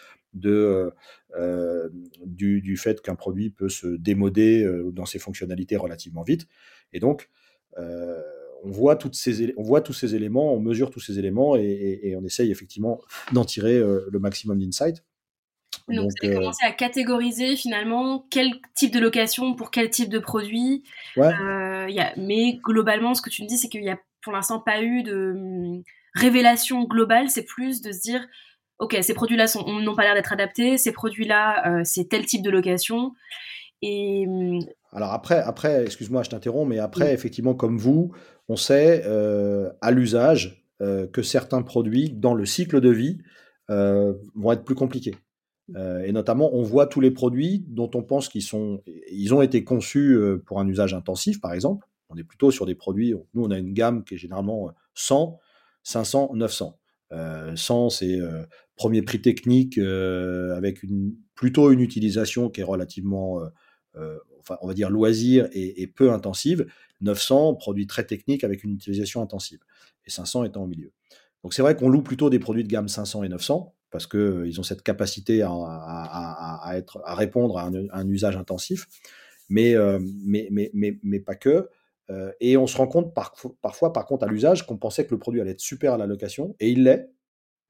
[0.44, 0.90] euh,
[2.24, 6.46] du, du, fait qu'un produit peut se démoder dans ses fonctionnalités relativement vite.
[6.92, 7.28] Et donc,
[8.64, 12.14] on voit, toutes ces, on voit tous ces éléments, on mesure tous ces éléments et,
[12.16, 13.00] on essaye effectivement
[13.32, 15.04] d'en tirer euh, le maximum d'insight.
[15.88, 20.10] Donc, vous avez euh, commencé à catégoriser finalement quel type de location pour quel type
[20.10, 20.84] de produit.
[21.16, 24.32] Euh, y a, mais globalement, ce que tu me dis, c'est qu'il n'y a pour
[24.32, 25.82] l'instant pas eu de hum,
[26.14, 27.30] révélation globale.
[27.30, 28.24] C'est plus de se dire,
[28.78, 33.12] ok, ces produits-là n'ont pas l'air d'être adaptés, ces produits-là, c'est tel type de location.
[33.80, 34.60] Et hum,
[34.92, 38.12] alors après, après excuse-moi, je t'interromps, mais après, effectivement, comme vous,
[38.48, 43.18] on sait euh, à l'usage euh, que certains produits, dans le cycle de vie,
[43.70, 45.14] euh, vont être plus compliqués.
[46.04, 49.64] et notamment, on voit tous les produits dont on pense qu'ils sont, ils ont été
[49.64, 51.86] conçus pour un usage intensif, par exemple.
[52.10, 55.38] On est plutôt sur des produits, nous, on a une gamme qui est généralement 100,
[55.84, 56.78] 500, 900.
[57.54, 58.18] 100, c'est
[58.76, 63.40] premier prix technique avec une, plutôt une utilisation qui est relativement
[64.42, 66.66] enfin, on va dire loisir et, peu intensive,
[67.00, 69.60] 900 produits très techniques avec une utilisation intensive,
[70.06, 70.92] et 500 étant au milieu.
[71.42, 74.20] Donc c'est vrai qu'on loue plutôt des produits de gamme 500 et 900 parce qu'ils
[74.20, 76.72] euh, ont cette capacité à,
[77.06, 78.86] répondre à un, usage intensif,
[79.48, 80.70] mais, euh, mais, mais,
[81.02, 81.68] mais, pas que.
[82.10, 85.18] Euh, et on se rend compte parfois, par contre, à l'usage, qu'on pensait que le
[85.18, 87.10] produit allait être super à la location, et il l'est.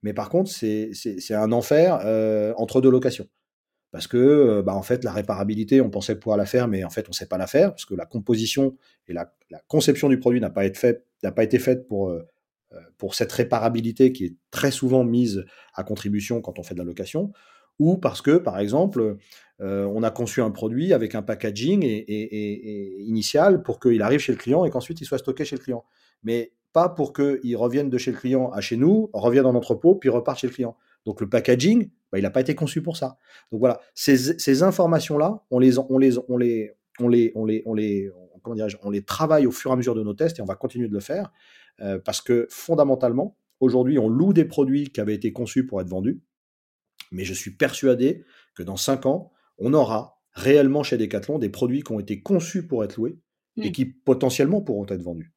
[0.04, 0.92] Mais par contre, c'est
[1.30, 1.94] un enfer
[2.56, 3.28] entre deux locations
[3.92, 6.90] parce que euh, bah, en fait la réparabilité, on pensait pouvoir la faire, mais en
[6.90, 8.76] fait on sait pas la faire parce que la composition
[9.06, 9.32] et la,
[9.68, 10.78] conception du produit n'a pas été
[11.58, 12.22] faite, euh,
[12.72, 16.78] euh, pour cette réparabilité qui est très souvent mise à contribution quand on fait de
[16.78, 17.32] la location.
[17.78, 19.18] ou parce que, par exemple,
[19.60, 21.84] on a conçu un produit avec un packaging
[22.98, 25.84] initial pour qu'il arrive chez le client et qu'ensuite il soit stocké chez le client.
[26.24, 29.94] Mais pas pour qu'il revienne de chez le client à chez nous, revienne en entrepôt,
[29.94, 30.76] puis repart chez le client.
[31.04, 33.16] Donc le packaging, bah, il n'a pas été conçu pour ça.
[33.50, 37.74] Donc voilà, ces, informations-là, on les, on les, on les, on les, on les, on
[37.74, 38.08] les,
[38.82, 40.88] on les travaille au fur et à mesure de nos tests et on va continuer
[40.88, 41.32] de le faire
[41.80, 45.88] euh, parce que fondamentalement, aujourd'hui, on loue des produits qui avaient été conçus pour être
[45.88, 46.20] vendus,
[47.10, 51.82] mais je suis persuadé que dans cinq ans, on aura réellement chez Decathlon des produits
[51.82, 53.18] qui ont été conçus pour être loués
[53.56, 53.72] et mmh.
[53.72, 55.32] qui potentiellement pourront être vendus,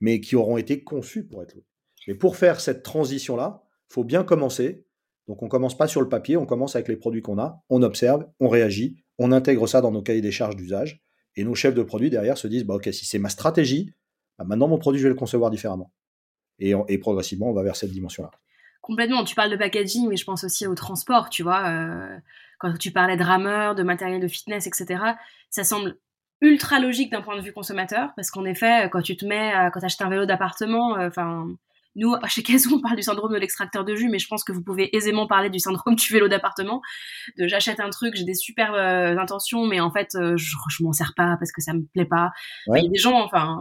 [0.00, 1.66] mais qui auront été conçus pour être loués.
[2.06, 4.85] Mais pour faire cette transition-là, il faut bien commencer
[5.28, 7.82] donc on commence pas sur le papier, on commence avec les produits qu'on a, on
[7.82, 11.02] observe, on réagit, on intègre ça dans nos cahiers des charges d'usage,
[11.34, 13.92] et nos chefs de produits derrière se disent, bah, ok, si c'est ma stratégie,
[14.38, 15.92] bah, maintenant mon produit, je vais le concevoir différemment.
[16.58, 18.30] Et, progressivement, on va vers cette dimension-là.
[18.80, 21.68] Complètement, tu parles de packaging, mais je pense aussi au transport, tu vois.
[21.68, 22.18] Euh,
[22.58, 25.02] quand tu parlais de rameurs, de matériel de fitness, etc.,
[25.50, 25.98] ça semble
[26.40, 29.80] ultra logique d'un point de vue consommateur, parce qu'en effet, quand tu te mets, quand
[29.80, 31.46] tu achètes un vélo d'appartement, euh, enfin,
[31.96, 34.52] nous, chez Kazoo, on parle du syndrome de l'extracteur de jus, mais je pense que
[34.52, 36.82] vous pouvez aisément parler du syndrome du vélo d'appartement.
[37.38, 40.84] De j'achète un truc, j'ai des super euh, intentions, mais en fait, euh, je, je
[40.84, 42.30] m'en sers pas parce que ça me plaît pas.
[42.68, 43.58] Il y a des gens, enfin,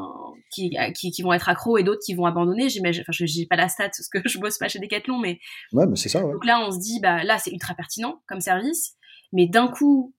[0.51, 2.69] qui, qui, qui vont être accros et d'autres qui vont abandonner.
[2.69, 5.39] J'imagine, enfin, j'ai pas la stat parce que je bosse pas chez Decathlon, mais.
[5.71, 6.21] Ouais, mais c'est ça.
[6.21, 8.95] Donc là, on se dit, bah là, c'est ultra pertinent comme service,
[9.31, 10.13] mais d'un coup,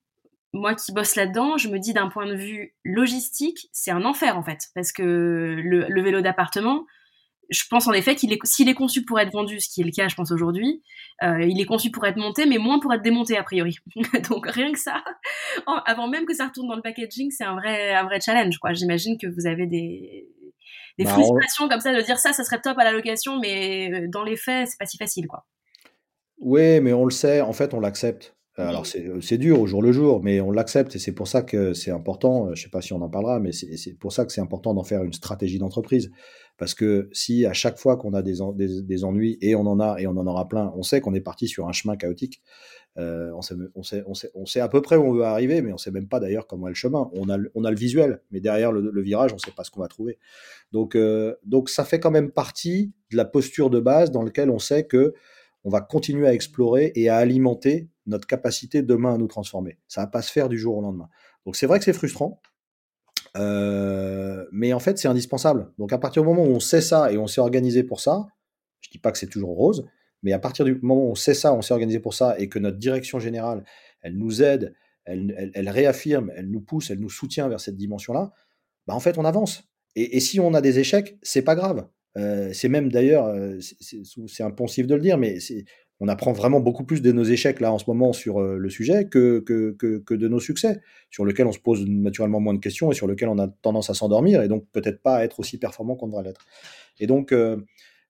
[0.53, 4.37] moi qui bosse là-dedans, je me dis d'un point de vue logistique, c'est un enfer
[4.37, 6.85] en fait, parce que le, le vélo d'appartement,
[7.49, 9.83] je pense en effet qu'il est, s'il est conçu pour être vendu, ce qui est
[9.83, 10.81] le cas, je pense aujourd'hui,
[11.23, 13.77] euh, il est conçu pour être monté, mais moins pour être démonté a priori.
[14.29, 15.03] Donc rien que ça,
[15.85, 18.57] avant même que ça retourne dans le packaging, c'est un vrai, un vrai challenge.
[18.57, 18.73] Quoi.
[18.73, 20.27] J'imagine que vous avez des,
[20.97, 23.91] des bah, frustrations comme ça de dire ça, ça serait top à la location, mais
[23.91, 25.45] euh, dans les faits, c'est pas si facile, quoi.
[26.39, 28.36] Oui, mais on le sait, en fait, on l'accepte.
[28.59, 31.43] Alors euh, c'est dur au jour le jour, mais on l'accepte et c'est pour ça
[31.43, 34.31] que c'est important, je sais pas si on en parlera, mais c'est pour ça que
[34.31, 36.09] c'est important d'en faire une stratégie d'entreprise.
[36.57, 39.99] Parce que si à chaque fois qu'on a des, des, ennuis, et on en a,
[39.99, 42.41] et on en aura plein, on sait qu'on est parti sur un chemin chaotique,
[42.97, 45.23] euh, on, sait, on, sait, on, sait, on, sait, à peu près où on veut
[45.23, 47.11] arriver, mais on sait même pas d'ailleurs comment est le chemin.
[47.13, 49.81] On a, on a le visuel, mais derrière le, virage, on sait pas ce qu'on
[49.81, 50.17] va trouver.
[50.71, 54.49] Donc, euh, donc ça fait quand même partie de la posture de base dans laquelle
[54.49, 55.13] on sait que
[55.63, 59.77] on va continuer à explorer et à alimenter notre capacité demain à nous transformer.
[59.87, 61.09] Ça va pas se faire du jour au lendemain.
[61.45, 62.41] Donc c'est vrai que c'est frustrant,
[63.37, 65.71] euh, mais en fait, c'est indispensable.
[65.77, 68.27] Donc, à partir du moment où on sait ça et on s'est organisé pour ça,
[68.81, 69.87] je dis pas que c'est toujours rose,
[70.23, 72.49] mais à partir du moment où on sait ça, on s'est organisé pour ça et
[72.49, 73.63] que notre direction générale,
[74.01, 74.73] elle nous aide,
[75.05, 78.33] elle, réaffirme, elle nous pousse, elle nous soutient vers cette dimension-là,
[78.87, 79.63] bah en fait, on avance.
[79.95, 81.87] Et, si on a des échecs, c'est pas grave.
[82.17, 85.37] Euh, c'est même d'ailleurs, euh, c'est un de le dire, mais
[85.99, 88.69] on apprend vraiment beaucoup plus de nos échecs là en ce moment sur euh, le
[88.69, 92.59] sujet que, que, que, de nos succès, sur lequel on se pose naturellement moins de
[92.59, 95.39] questions et sur lequel on a tendance à s'endormir et donc peut-être pas à être
[95.39, 96.45] aussi performant qu'on devrait l'être.
[96.99, 97.57] Et donc, euh,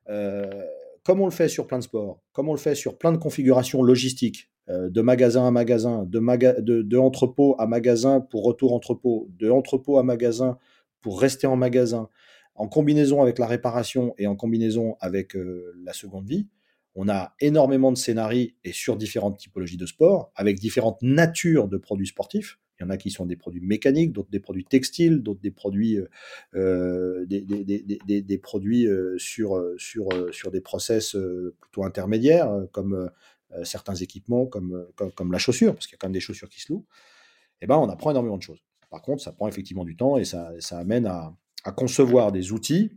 [0.10, 0.64] euh,
[1.04, 3.18] comme on le fait sur plein de sports, comme on le fait sur plein de
[3.18, 6.20] configurations logistiques, de magasin à magasin, de,
[6.60, 10.58] de, de, entrepôt à magasin pour retour entrepôt, de entrepôt à magasin
[11.00, 12.10] pour rester en magasin,
[12.54, 15.38] en combinaison avec la réparation et en combinaison avec
[15.86, 16.48] la seconde vie,
[17.00, 21.78] on a énormément de scénarios et sur différentes typologies de sport, avec différentes natures de
[21.78, 22.60] produits sportifs.
[22.80, 25.52] Il y en a qui sont des produits mécaniques, d'autres des produits textiles, d'autres des
[25.52, 26.08] produits, euh,
[26.56, 31.16] euh, des, produits euh, sur, sur, sur des process
[31.62, 33.12] plutôt intermédiaires, comme
[33.64, 36.62] certains équipements, comme, comme, la chaussure, parce qu'il y a quand même des chaussures qui
[36.62, 36.86] se louent.
[37.62, 38.64] Eh ben, on apprend énormément de choses.
[38.90, 42.92] Par contre, ça prend effectivement du temps et ça, ça amène à concevoir des outils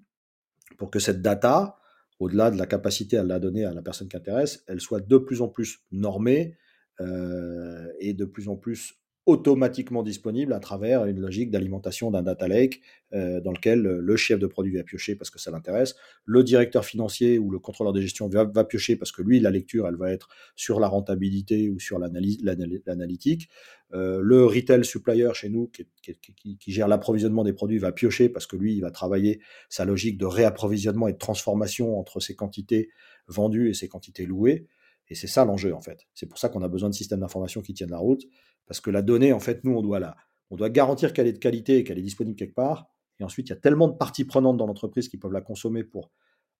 [0.78, 1.79] pour que cette data,
[2.20, 5.18] au-delà de la capacité à la donner à la personne qui intéresse, elle soit de
[5.18, 6.56] plus en plus normée
[7.00, 12.48] euh, et de plus en plus automatiquement disponible à travers une logique d'alimentation d'un data
[12.48, 12.80] lake
[13.12, 16.84] euh, dans lequel le chef de produit va piocher parce que ça l'intéresse, le directeur
[16.84, 20.10] financier ou le contrôleur de gestion va, piocher parce que lui, la lecture, elle va
[20.10, 23.48] être sur la rentabilité ou sur l'analytique.
[23.92, 25.70] Euh, le retail supplier chez nous,
[26.02, 30.16] qui gère l'approvisionnement des produits, va piocher parce que lui, il va travailler sa logique
[30.16, 32.90] de réapprovisionnement et de transformation entre ses quantités
[33.28, 34.66] vendues et ses quantités louées.
[35.10, 36.06] Et c'est ça l'enjeu, en fait.
[36.14, 38.22] C'est pour ça qu'on a besoin de systèmes d'information qui tiennent la route.
[38.70, 40.14] Parce que la donnée, en fait, nous, on doit, la,
[40.48, 42.88] on doit garantir qu'elle est de qualité et qu'elle est disponible quelque part.
[43.18, 45.82] Et ensuite, il y a tellement de parties prenantes dans l'entreprise qui peuvent la consommer
[45.82, 46.12] pour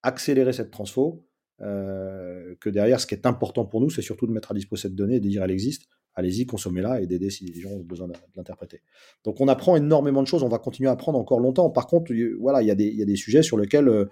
[0.03, 1.25] accélérer cette transfo,
[1.61, 4.89] euh, que derrière, ce qui est important pour nous, c'est surtout de mettre à disposition
[4.89, 5.85] cette donnée et de dire elle existe,
[6.17, 8.83] allez-y, consommez-la et d'aider si les gens ont besoin de, l'interpréter.
[9.23, 11.71] Donc on apprend énormément de choses, on va continuer à apprendre encore longtemps.
[11.71, 14.07] Par contre, voilà, il y, a des, il y a des sujets sur lesquels euh,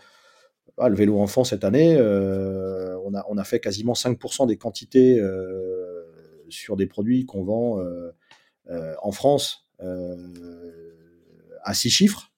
[0.77, 4.57] ah, le vélo enfant cette année, euh, on, a, on a fait quasiment 5% des
[4.57, 5.21] quantités
[6.51, 7.83] sur des produits qu'on vend
[9.03, 9.67] en France
[11.63, 12.33] à six chiffres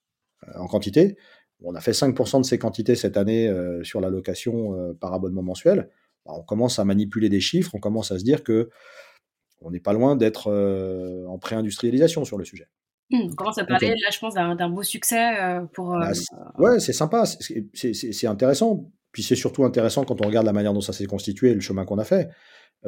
[0.54, 1.16] en quantité.
[1.62, 3.52] On a fait 5% de ces quantités cette année
[3.82, 5.90] sur la location par abonnement mensuel.
[6.26, 8.70] Bah, on commence à manipuler des chiffres, on commence à se dire que
[9.62, 10.50] on n'est pas loin d'être
[11.28, 12.68] en pré-industrialisation sur le sujet.
[13.10, 15.32] Mmh, on commence à parler, là, je pense, d'un beau succès
[15.72, 15.90] pour.
[15.90, 16.12] Bah,
[16.58, 18.90] ouais, c'est sympa, c'est intéressant.
[19.12, 21.84] Puis c'est surtout intéressant quand on regarde la manière dont ça s'est constitué, le chemin
[21.84, 22.30] qu'on a fait, euh,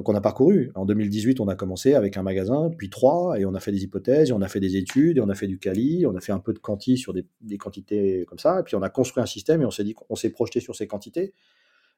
[0.01, 0.71] qu'on a parcouru.
[0.75, 3.85] En 2018, on a commencé avec un magasin, puis trois, et on a fait des
[3.85, 6.21] hypothèses, et on a fait des études, et on a fait du quali, on a
[6.21, 9.23] fait un peu de quanti sur des, quantités comme ça, et puis on a construit
[9.23, 11.35] un système et on s'est dit qu'on s'est projeté sur ces quantités.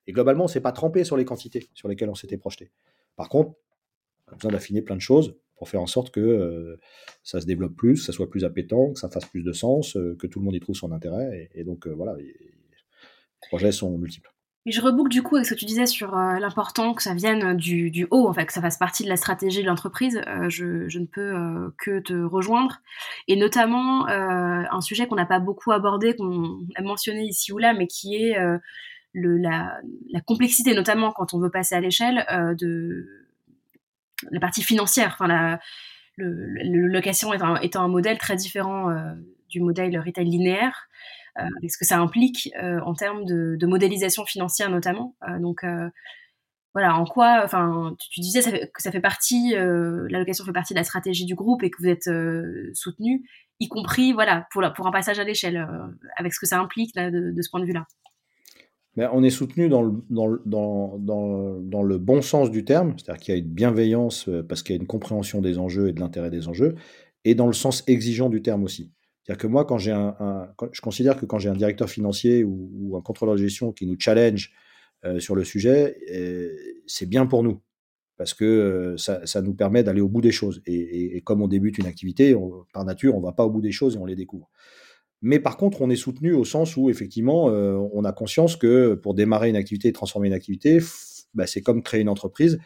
[0.06, 2.72] Et globalement, on s'est pas trempé sur les quantités sur lesquelles on s'était projeté.
[3.16, 3.54] Par contre,
[4.28, 6.80] on a besoin d'affiner plein de choses pour faire en sorte que euh,
[7.22, 9.96] ça se développe plus, que ça soit plus appétant, que ça fasse plus de sens,
[9.96, 11.48] euh, que tout le monde y trouve son intérêt.
[11.54, 12.16] Et, donc voilà,
[13.48, 14.33] projets sont multiples.
[14.66, 17.12] Et je reboucle du coup avec ce que tu disais sur euh, l'important que ça
[17.12, 20.22] vienne du, haut, en que ça fasse partie de la stratégie de l'entreprise.
[20.26, 22.80] Euh, je, ne peux euh, que te rejoindre.
[23.28, 27.74] Et notamment un sujet qu'on n'a pas beaucoup abordé, qu'on a mentionné ici ou là,
[27.74, 28.38] mais qui est
[29.14, 29.80] la,
[30.26, 32.24] complexité, notamment quand on veut passer à l'échelle
[32.58, 33.06] de
[34.30, 35.10] la partie financière.
[35.12, 35.60] Enfin, la,
[36.16, 38.88] le, location étant, un modèle très différent
[39.48, 40.88] du modèle retail linéaire.
[41.38, 45.16] Euh, avec ce que ça implique euh, en termes de, modélisation financière notamment.
[45.28, 45.64] Euh, donc
[46.74, 50.78] voilà, en quoi, enfin, tu, disais que ça fait partie, euh, l'allocation fait partie de
[50.78, 52.10] la stratégie du groupe et que vous êtes
[52.74, 53.28] soutenu,
[53.60, 55.68] y compris, voilà, pour, un passage à l'échelle,
[56.16, 57.86] avec ce que ça implique de, ce point de vue-là.
[58.96, 59.98] Ben, on est soutenu dans le
[61.98, 64.88] bon sens du terme, c'est-à-dire qu'il y a une bienveillance parce qu'il y a une
[64.88, 66.74] compréhension des enjeux et de l'intérêt des enjeux,
[67.24, 68.92] et dans le sens exigeant du terme aussi.
[69.24, 70.14] C'est-à-dire que moi, quand j'ai un,
[70.72, 73.96] je considère que quand j'ai un directeur financier ou, un contrôleur de gestion qui nous
[73.98, 74.52] challenge
[75.04, 76.52] euh, sur le sujet, euh,
[76.86, 77.60] c'est bien pour nous
[78.16, 80.62] parce que euh, ça, nous permet d'aller au bout des choses.
[80.66, 82.36] Et, comme on débute une activité,
[82.72, 84.50] par nature, on va pas au bout des choses et on les découvre.
[85.22, 89.14] Mais par contre, on est soutenu au sens où effectivement, on a conscience que pour
[89.14, 90.78] démarrer une activité et transformer une activité,
[91.32, 92.60] bah, c'est comme créer une entreprise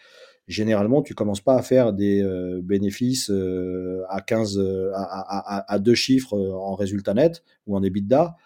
[0.49, 5.95] généralement, tu commences pas à faire des euh, bénéfices euh, à 15, euh, à, deux
[5.95, 8.37] chiffres en résultat net ou en EBITDA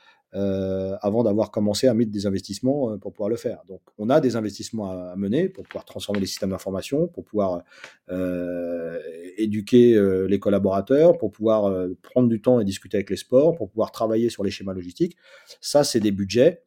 [1.03, 3.63] avant d'avoir commencé à mettre des investissements pour pouvoir le faire.
[3.69, 7.63] Donc, on a des investissements à, mener pour pouvoir transformer les systèmes d'information, pour pouvoir
[9.37, 13.93] éduquer les collaborateurs, pour pouvoir prendre du temps et discuter avec les sports, pour pouvoir
[13.93, 15.19] travailler sur les schémas logistiques.
[15.61, 16.63] Ça, c'est des budgets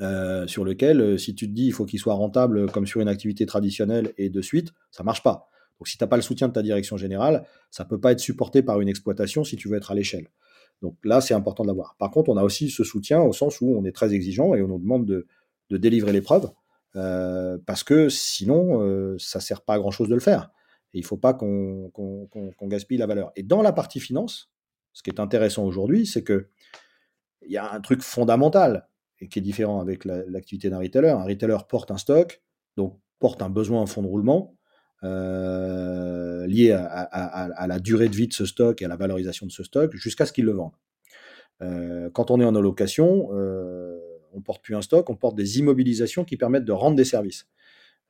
[0.00, 3.00] euh, sur lequel, euh, si tu te dis il faut qu'il soit rentable comme sur
[3.00, 5.48] une activité traditionnelle et de suite, ça marche pas.
[5.78, 8.20] Donc si tu n'as pas le soutien de ta direction générale, ça peut pas être
[8.20, 10.28] supporté par une exploitation si tu veux être à l'échelle.
[10.82, 11.96] Donc là, c'est important de l'avoir.
[11.98, 14.62] Par contre, on a aussi ce soutien au sens où on est très exigeant et
[14.62, 15.26] on nous demande de,
[15.70, 16.50] de délivrer l'épreuve,
[16.96, 20.50] euh, parce que sinon, euh, ça sert pas à grand-chose de le faire.
[20.94, 21.90] Et il faut pas qu'on
[22.62, 23.32] gaspille la valeur.
[23.36, 24.50] Et dans la partie finance,
[24.92, 26.48] ce qui est intéressant aujourd'hui, c'est que
[27.42, 28.88] il y a un truc fondamental
[29.20, 31.10] et qui est différent avec l'activité d'un retailer.
[31.10, 32.42] Un retailer porte un stock,
[32.76, 34.56] donc porte un besoin en fonds de roulement
[35.02, 39.52] euh, lié à, la durée de vie de ce stock et à la valorisation de
[39.52, 40.72] ce stock jusqu'à ce qu'il le vende.
[41.62, 43.98] Euh, quand on est en allocation, euh,
[44.32, 47.46] on porte plus un stock, on porte des immobilisations qui permettent de rendre des services.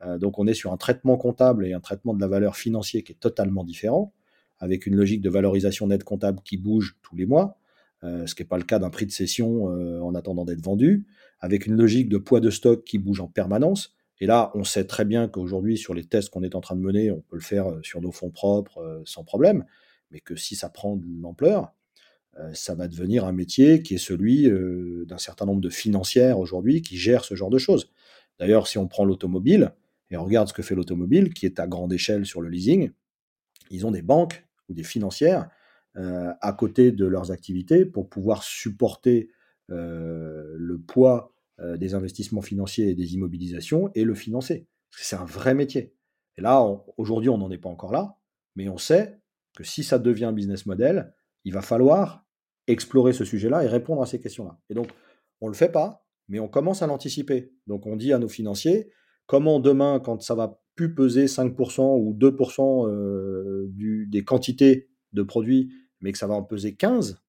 [0.02, 3.02] Euh, donc on est sur un traitement comptable et un traitement de la valeur financière
[3.02, 4.12] qui est totalement différent,
[4.58, 7.58] avec une logique de valorisation nette comptable qui bouge tous les mois.
[8.06, 10.62] Euh, ce qui n'est pas le cas d'un prix de cession euh, en attendant d'être
[10.62, 11.06] vendu,
[11.40, 13.94] avec une logique de poids de stock qui bouge en permanence.
[14.20, 16.80] Et là, on sait très bien qu'aujourd'hui, sur les tests qu'on est en train de
[16.80, 19.64] mener, on peut le faire euh, sur nos fonds propres sans problème,
[20.10, 21.72] mais que si ça prend de l'ampleur,
[22.52, 24.46] ça va devenir un métier qui est celui
[25.06, 27.90] d'un certain nombre de financières aujourd'hui qui gèrent ce genre de choses.
[28.38, 29.72] D'ailleurs, si on prend l'automobile
[30.10, 32.90] et on regarde ce que fait l'automobile, qui est à grande échelle sur le leasing,
[33.70, 35.48] ils ont des banques ou des financières
[35.98, 39.30] à côté de leurs activités pour pouvoir supporter
[39.72, 44.68] euh, le poids euh, des investissements financiers et des immobilisations et le financer.
[44.92, 45.92] C'est un vrai métier.
[46.36, 46.64] Et là,
[46.98, 48.16] aujourd'hui, on n'en est pas encore là,
[48.54, 49.18] mais on sait
[49.56, 51.12] que si ça devient un business model,
[51.44, 52.24] il va falloir
[52.68, 54.60] explorer ce sujet-là et répondre à ces questions-là.
[54.70, 54.88] Et donc,
[55.40, 57.52] on ne le fait pas, mais on commence à l'anticiper.
[57.66, 58.90] Donc, on dit à nos financiers,
[59.26, 65.72] comment demain, quand ça va plus peser 5% ou 2% du, des quantités de produits
[66.00, 67.20] mais que ça va en peser 15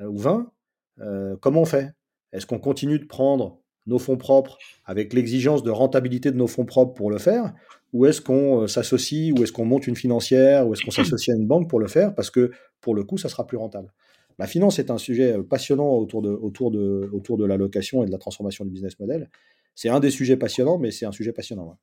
[0.00, 0.52] euh, ou 20,
[1.00, 1.92] euh, comment on fait?
[2.32, 6.64] Est-ce qu'on continue de prendre nos fonds propres avec l'exigence de rentabilité de nos fonds
[6.64, 7.52] propres pour le faire?
[7.92, 11.34] Ou est-ce qu'on euh, s'associe Ou est-ce qu'on monte une financière Ou est-ce qu'on s'associe
[11.34, 12.14] à une banque pour le faire?
[12.14, 12.50] Parce que
[12.80, 13.92] pour le coup, ça sera plus rentable.
[14.38, 18.06] La finance est un sujet passionnant autour de, autour de, autour de la location et
[18.06, 19.30] de la transformation du business model.
[19.74, 21.78] C'est un des sujets passionnants, mais c'est un sujet passionnant.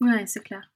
[0.00, 0.70] Ouais, c'est clair.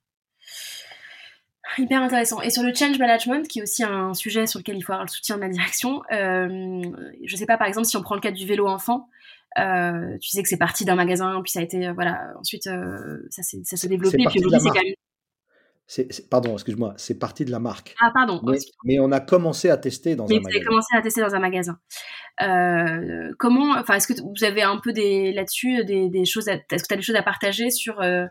[1.79, 2.41] Hyper intéressant.
[2.43, 5.07] Et sur le change management, qui est aussi un sujet sur lequel il faut avoir
[5.07, 6.83] le soutien de la direction, euh,
[7.25, 9.09] je sais pas, par exemple, si on prend le cas du vélo enfant,
[9.59, 12.69] euh, tu sais que c'est parti d'un magasin, puis ça a été, voilà, ensuite
[13.31, 14.95] ça s'est développé, puis aujourd'hui c'est quand même
[16.31, 17.95] pardon, excuse-moi, c'est parti de la marque.
[18.01, 18.41] Ah, pardon.
[18.85, 20.49] Mais, on a commencé à tester dans un magasin.
[20.53, 21.79] Mais vous commencé à tester dans un magasin.
[22.43, 26.89] Euh, comment, enfin, est-ce que vous avez un peu des là-dessus des, choses, est-ce que
[26.89, 28.27] tu as des choses à partager sur euh,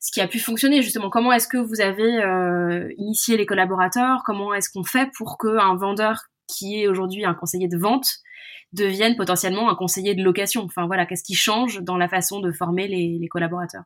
[0.00, 1.10] ce qui a pu fonctionner justement.
[1.10, 4.22] Comment est-ce que vous avez euh, initié les collaborateurs?
[4.24, 8.08] Comment est-ce qu'on fait pour qu'un vendeur qui est aujourd'hui un conseiller de vente
[8.72, 10.62] devienne potentiellement un conseiller de location?
[10.62, 13.84] Enfin voilà, qu'est-ce qui change dans la façon de former les, collaborateurs?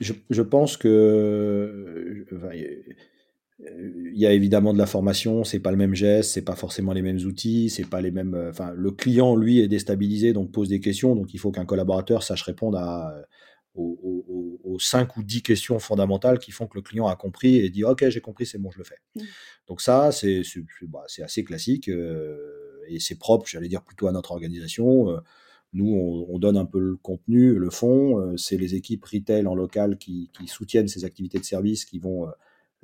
[0.00, 2.26] Je, pense que
[3.60, 6.92] il y a évidemment de la formation, c'est pas le même geste, c'est pas forcément
[6.92, 8.34] les mêmes outils, c'est pas les mêmes.
[8.34, 11.64] Euh, enfin, le client lui est déstabilisé, donc pose des questions, donc il faut qu'un
[11.64, 13.14] collaborateur sache répondre à
[13.76, 17.70] aux, aux, 5 ou 10 questions fondamentales qui font que le client a compris et
[17.70, 18.98] dit ok j'ai compris c'est bon je le fais.
[19.16, 19.20] Mmh.
[19.68, 20.42] Donc ça c'est
[20.82, 22.38] bah, assez classique euh,
[22.88, 25.10] et c'est propre j'allais dire plutôt à notre organisation.
[25.10, 25.20] Euh,
[25.74, 25.92] nous,
[26.30, 28.20] on, donne un peu le contenu, le fond.
[28.20, 32.28] Euh, c'est les équipes retail en local qui, soutiennent ces activités de service, qui vont
[32.28, 32.30] euh,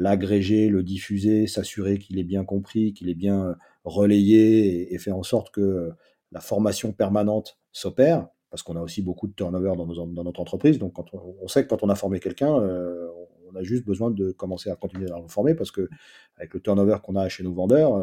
[0.00, 5.16] l'agréger, le diffuser, s'assurer qu'il est bien compris, qu'il est bien euh, relayé et, faire
[5.16, 5.90] en sorte que
[6.32, 8.28] la formation permanente s'opère.
[8.50, 10.80] Parce qu'on a aussi beaucoup de turnover dans, notre entreprise.
[10.80, 14.32] Donc, quand on, sait que quand on a formé quelqu'un, on a juste besoin de
[14.32, 15.88] commencer à continuer à le former parce que
[16.36, 18.02] avec le turnover qu'on a chez nos vendeurs,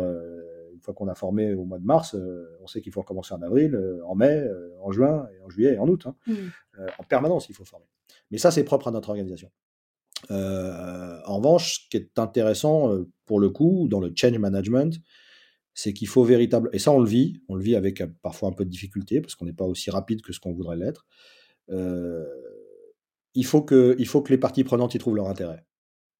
[0.78, 3.34] une fois qu'on a formé au mois de mars, euh, on sait qu'il faut recommencer
[3.34, 6.06] en avril, euh, en mai, euh, en juin, et en juillet et en août.
[6.06, 6.16] Hein.
[6.28, 6.34] Mmh.
[7.00, 7.88] en permanence, il faut former.
[8.30, 9.50] Mais ça, c'est propre à notre organisation.
[10.30, 12.91] En revanche, ce qui est intéressant
[13.25, 14.99] pour le coup dans le change management,
[15.73, 18.51] c'est qu'il faut véritablement, et ça on le vit, on le vit avec parfois un
[18.51, 21.05] peu de difficulté parce qu'on n'est pas aussi rapide que ce qu'on voudrait l'être.
[21.69, 25.63] il, faut que, il faut que les parties prenantes y trouvent leur intérêt.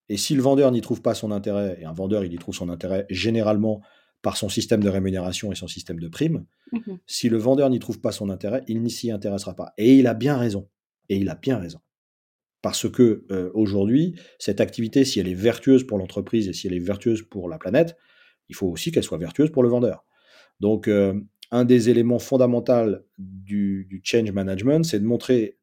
[0.09, 2.55] Et si le vendeur n'y trouve pas son intérêt, et un vendeur il y trouve
[2.55, 3.81] son intérêt généralement
[4.21, 6.45] par son système de rémunération et son système de prime.
[6.71, 9.73] Mmh si le vendeur n'y trouve pas son intérêt, il n'y s'y intéressera pas.
[9.77, 10.67] Et il a bien raison.
[11.09, 11.79] Et il a bien raison.
[12.68, 16.74] Parce que euh, aujourd'hui, cette activité, si elle est vertueuse pour l'entreprise et si elle
[16.74, 17.95] est vertueuse pour la planète,
[18.49, 20.03] il faut aussi qu'elle soit vertueuse pour le vendeur.
[20.59, 21.18] Donc, euh,
[21.49, 25.57] un des éléments fondamentaux du, du change management, c'est de montrer,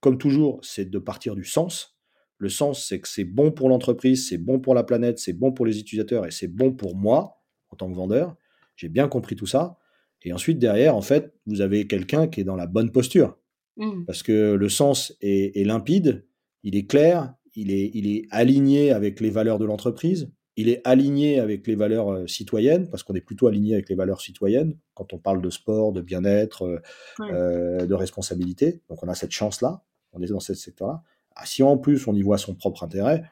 [0.00, 1.96] comme toujours, c'est de partir du sens.
[2.36, 5.52] Le sens, c'est que c'est bon pour l'entreprise, c'est bon pour la planète, c'est bon
[5.52, 7.40] pour les utilisateurs et c'est bon pour moi
[7.70, 8.36] en tant que vendeur.
[8.76, 9.78] J'ai bien compris tout ça.
[10.20, 13.38] Et ensuite, derrière, en fait, vous avez quelqu'un qui est dans la bonne posture.
[13.76, 14.04] Mmh.
[14.04, 16.26] Parce que le sens est, limpide,
[16.62, 20.82] il est clair, il est, il est aligné avec les valeurs de l'entreprise, il est
[20.84, 24.76] aligné avec les valeurs euh, citoyennes, parce qu'on est plutôt aligné avec les valeurs citoyennes
[24.94, 26.80] quand on parle de sport, de bien-être, euh,
[27.20, 28.82] euh, de responsabilité.
[28.90, 31.02] Donc on a cette chance-là, on est dans ce secteur-là.
[31.34, 33.22] Ah, si en plus on y voit son propre intérêt,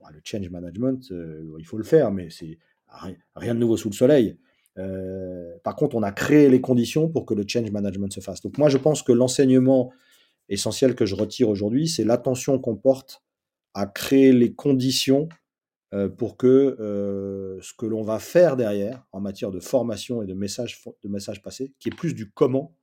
[0.00, 1.12] bah, le change management,
[1.58, 2.58] il faut le faire, mais c'est
[3.36, 4.38] rien de nouveau sous le soleil.
[4.78, 8.40] Euh, par contre, on a créé les conditions pour que le change management se fasse.
[8.40, 9.92] Donc moi, je pense que l'enseignement
[10.48, 13.22] essentiel que je retire aujourd'hui, c'est l'attention qu'on porte
[13.72, 15.28] à créer les conditions
[15.94, 20.26] euh, pour que euh, ce que l'on va faire derrière en matière de formation et
[20.26, 22.76] de messages de message passés, qui est plus du comment,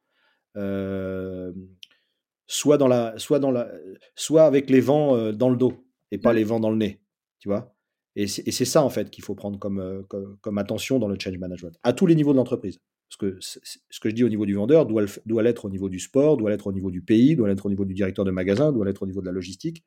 [2.48, 3.70] soit, dans la, soit, dans la,
[4.16, 7.02] soit avec les vents dans le dos et pas les vents dans le nez.
[7.40, 7.74] Tu vois?
[8.16, 10.04] Et c'est ça, en fait, qu'il faut prendre euh,
[10.42, 12.80] comme, attention dans le change management, à tous les niveaux de l'entreprise.
[13.08, 15.90] Parce que ce que je dis au niveau du vendeur doit, doit l'être au niveau
[15.90, 18.32] du sport, doit l'être au niveau du pays, doit l'être au niveau du directeur de
[18.32, 19.84] magasin, doit l'être au niveau de la logistique.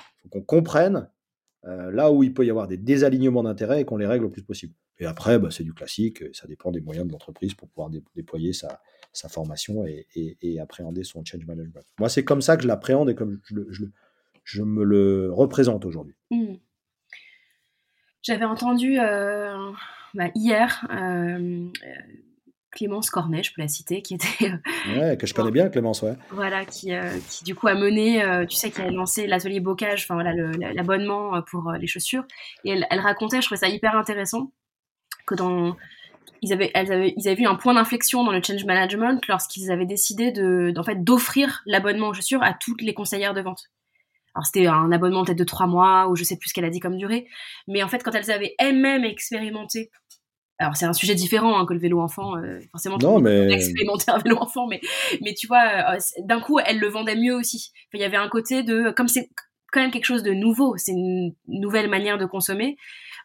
[0.00, 1.08] Il faut qu'on comprenne
[1.66, 4.30] euh, là où il peut y avoir des désalignements d'intérêts et qu'on les règle le
[4.30, 4.72] plus possible.
[4.98, 8.52] Et après, bah, c'est du classique, ça dépend des moyens de l'entreprise pour pouvoir déployer
[8.52, 8.80] sa,
[9.28, 11.84] formation et, appréhender son change management.
[11.98, 13.40] Moi, c'est comme ça que je l'appréhende et comme
[14.44, 16.14] je, me le représente aujourd'hui.
[16.30, 16.54] Mmh.
[18.22, 19.72] J'avais entendu euh,
[20.14, 21.68] bah, hier euh,
[22.70, 24.52] Clémence Cornet, je peux la citer, qui était.
[24.88, 26.14] Euh, ouais, que je connais bien, Clémence, ouais.
[26.30, 26.92] Voilà, qui,
[27.28, 30.34] qui du coup a mené, tu sais, qui a lancé l'atelier bocage, enfin voilà,
[30.74, 32.24] l'abonnement pour les chaussures.
[32.64, 34.52] Et elle, elle, racontait, je trouvais ça hyper intéressant,
[35.26, 35.76] que dans.
[36.42, 39.70] Ils avaient, elles avaient, ils avaient vu un point d'inflexion dans le change management lorsqu'ils
[39.70, 43.70] avaient décidé de, en fait, d'offrir l'abonnement aux chaussures à toutes les conseillères de vente.
[44.40, 46.70] Alors c'était un abonnement peut-être de trois mois ou je sais plus ce qu'elle a
[46.70, 47.26] dit comme durée.
[47.68, 49.90] Mais en fait, quand elles avaient elles-mêmes expérimenté,
[50.58, 52.96] alors c'est un sujet différent hein, que le vélo enfant, euh, forcément.
[52.96, 54.80] Non mais expérimenter un vélo enfant, mais
[55.20, 57.70] mais tu vois, euh, d'un coup elles le vendaient mieux aussi.
[57.92, 59.28] il y avait un côté de comme c'est
[59.72, 62.78] quand même quelque chose de nouveau, c'est une nouvelle manière de consommer.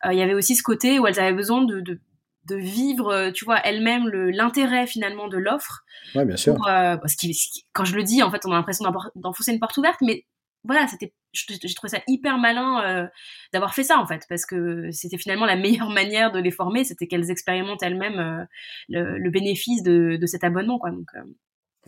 [0.06, 2.02] Euh, il y avait aussi ce côté où elles avaient besoin de, de
[2.44, 5.84] de vivre, tu vois, elles-mêmes l'intérêt finalement de l'offre.
[6.14, 6.56] Ouais, bien sûr.
[6.64, 7.26] parce que
[7.74, 8.86] quand je le dis, en fait, on a l'impression
[9.16, 10.26] d'enfoncer une porte ouverte, mais
[10.66, 13.10] voilà, c'était j'ai trouvé ça hyper malin
[13.52, 16.84] d'avoir fait ça en fait, parce que c'était finalement la meilleure manière de les former,
[16.84, 18.48] c'était qu'elles expérimentent elles-mêmes
[18.90, 20.92] le, bénéfice de, cet abonnement, quoi.
[20.92, 21.08] Donc,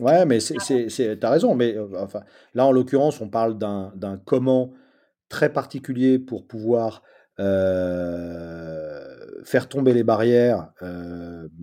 [0.00, 2.22] ouais, mais c'est, t'as raison, mais enfin,
[2.54, 4.72] là en l'occurrence, on parle d'un, comment
[5.28, 7.02] très particulier pour pouvoir
[9.44, 10.72] faire tomber les barrières,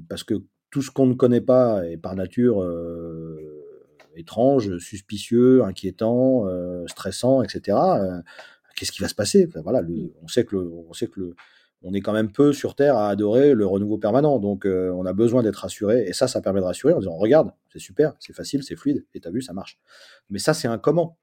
[0.10, 0.36] parce que
[0.72, 2.62] tout ce qu'on ne connaît pas est par nature
[4.16, 6.46] étrange, suspicieux, inquiétant,
[6.88, 7.78] stressant, etc.
[8.76, 9.50] Qu'est-ce qui va se passer?
[9.64, 9.82] Voilà,
[10.24, 11.34] on sait que on sait que
[11.84, 14.40] on est quand même peu sur Terre à adorer le renouveau permanent.
[14.40, 16.06] Donc, on a besoin d'être rassuré.
[16.08, 19.06] Et ça, ça permet de rassurer en disant Regarde, c'est super, c'est facile, c'est fluide.
[19.14, 19.80] Et tu as vu, ça marche.
[20.30, 21.18] Mais ça, c'est un comment.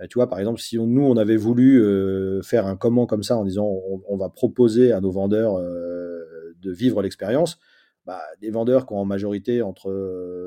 [0.00, 3.22] Euh, tu vois, par exemple, si nous, on avait voulu euh, faire un comment comme
[3.22, 3.68] ça en disant
[4.08, 7.58] on, va proposer à nos vendeurs euh, de vivre l'expérience,
[8.06, 9.90] bah, des vendeurs qui ont en majorité entre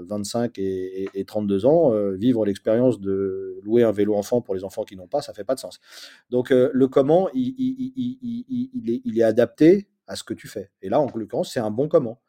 [0.07, 4.95] 25 et, 32 ans, vivre l'expérience de louer un vélo enfant pour les enfants qui
[4.95, 5.79] n'ont pas, ça fait pas de sens.
[6.29, 10.71] Donc le comment, il, est, adapté à ce que tu fais.
[10.81, 12.21] Et là, en l'occurrence, c'est un bon comment.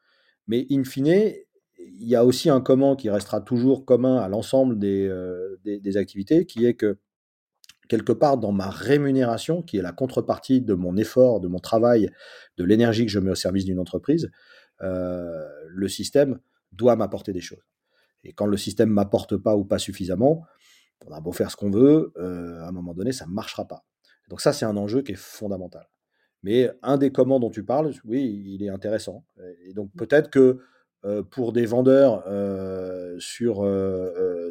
[0.46, 1.34] Mais in fine,
[1.78, 6.64] il y a aussi un comment qui restera toujours commun à l'ensemble des, activités, qui
[6.66, 6.98] est que
[7.88, 12.10] quelque part dans ma rémunération, qui est la contrepartie de mon effort, de mon travail,
[12.58, 14.30] de l'énergie que je mets au service d'une entreprise, euh,
[14.80, 16.38] le système
[16.72, 17.64] doit m'apporter des choses.
[18.24, 20.44] Et quand le système m'apporte pas ou pas suffisamment,
[21.06, 23.66] on a beau faire ce qu'on veut, euh, à un moment donné, ça ne marchera
[23.66, 23.84] pas.
[24.28, 25.88] Donc ça, c'est un enjeu qui est fondamental.
[26.42, 29.24] Mais un des comment dont tu parles, oui, il est intéressant.
[29.64, 30.58] Et donc peut-être que
[31.04, 33.62] euh, pour des vendeurs euh, sur,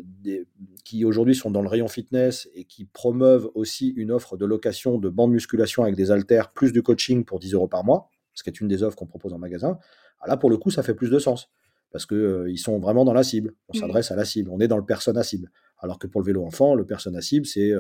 [0.03, 0.47] des,
[0.83, 4.97] qui aujourd'hui sont dans le rayon fitness et qui promeuvent aussi une offre de location
[4.97, 8.43] de bandes musculation avec des haltères plus du coaching pour 10 euros par mois, ce
[8.43, 9.79] qui est une des offres qu'on propose en magasin.
[10.19, 11.49] Ah, là, pour le coup, ça fait plus de sens
[11.91, 13.53] parce qu'ils ils sont vraiment dans la cible.
[13.69, 13.81] On mmh.
[13.81, 14.49] s'adresse à la cible.
[14.51, 15.49] On est dans le persona cible.
[15.79, 17.71] Alors que pour le vélo enfant, le persona cible, c'est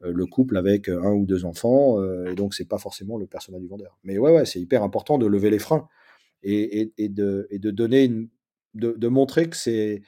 [0.00, 3.66] le couple avec un ou deux enfants, et donc c'est pas forcément le persona du
[3.66, 3.98] vendeur.
[4.04, 5.88] Mais ouais, ouais, c'est hyper important de lever les freins
[6.42, 8.28] et, et, de, et de, donner une,
[8.74, 10.02] de, de montrer que c'est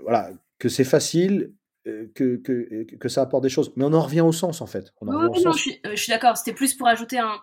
[0.00, 1.52] voilà que c'est facile
[1.84, 4.92] que, que, que, ça apporte des choses mais on en revient au sens en fait
[5.00, 7.36] oui, non, Je, suis, je suis d'accord c'était plus pour ajouter un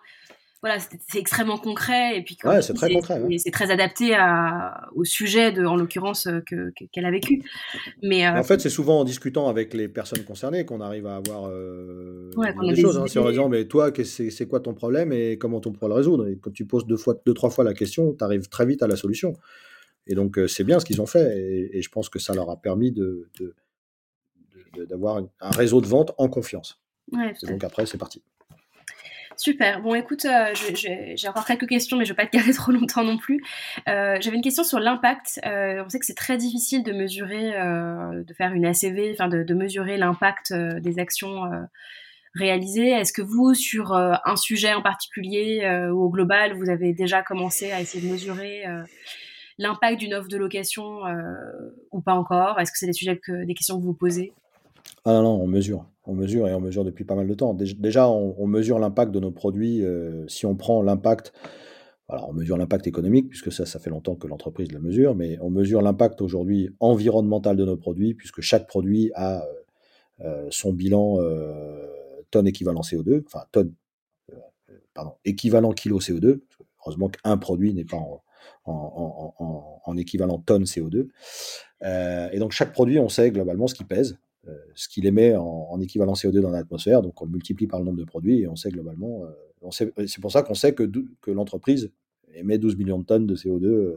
[0.62, 3.20] voilà, c'est extrêmement concret et puis c'est très concret.
[3.38, 7.42] C'est très adapté à, au sujet de, en l'occurrence, que qu'elle a vécu.
[8.02, 11.48] Mais en fait, c'est souvent en discutant avec les personnes concernées qu'on arrive à avoir
[11.48, 12.30] euh,
[12.62, 12.96] des, choses.
[12.98, 13.04] Hein.
[13.06, 16.28] C'est en disant, mais toi, c'est quoi ton problème et comment on pourra le résoudre?
[16.28, 18.82] Et quand tu poses deux fois, deux trois fois la question, tu arrives très vite
[18.82, 19.34] à la solution.
[20.06, 22.56] Et donc, c'est bien ce qu'ils ont fait et, je pense que ça leur a
[22.56, 23.28] permis de
[24.88, 26.80] d'avoir un réseau de vente en confiance.
[27.12, 28.22] et donc après, c'est parti.
[29.36, 29.82] Super.
[29.82, 32.72] Bon, écoute, euh, j'ai encore quelques questions, mais je ne vais pas te garder trop
[32.72, 33.44] longtemps non plus.
[33.88, 35.40] Euh, j'avais une question sur l'impact.
[35.44, 39.54] Euh, on sait que c'est très difficile de mesurer, de faire une ACV, enfin de,
[39.54, 41.42] mesurer l'impact des actions
[42.34, 42.90] réalisées.
[42.90, 47.72] Est-ce que vous, sur un sujet en particulier ou au global, vous avez déjà commencé
[47.72, 48.64] à essayer de mesurer
[49.58, 51.00] l'impact d'une offre de location
[51.92, 52.58] ou pas encore?
[52.58, 54.32] Est-ce que c'est des sujets que des questions que vous vous posez?
[55.04, 55.84] Ah non, non, on mesure.
[56.06, 57.52] On mesure et on mesure depuis pas mal de temps.
[57.54, 59.84] Déjà, on, mesure l'impact de nos produits.
[59.84, 61.32] Euh, si on prend l'impact,
[62.08, 65.36] alors on mesure l'impact économique, puisque ça, ça fait longtemps que l'entreprise le mesure, mais
[65.40, 69.52] on mesure l'impact aujourd'hui environnemental de nos produits, puisque chaque produit a euh,
[70.20, 71.18] euh, son bilan
[72.30, 73.72] tonne équivalent CO2, enfin tonne,
[74.94, 76.40] pardon, équivalent kilo CO2.
[76.80, 78.22] Heureusement qu'un produit n'est pas en,
[78.64, 81.08] en, équivalent tonne CO2.
[81.82, 84.18] et donc chaque produit, on sait globalement ce qu'il pèse.
[84.48, 87.02] Euh, ce qu'il émet en, équivalent CO2 dans l'atmosphère.
[87.02, 89.24] Donc on le multiplie par le nombre de produits et on sait globalement.
[89.24, 90.84] Euh, c'est pour ça qu'on sait que,
[91.20, 91.90] que l'entreprise
[92.34, 93.96] émet 12 millions de tonnes de CO2 euh,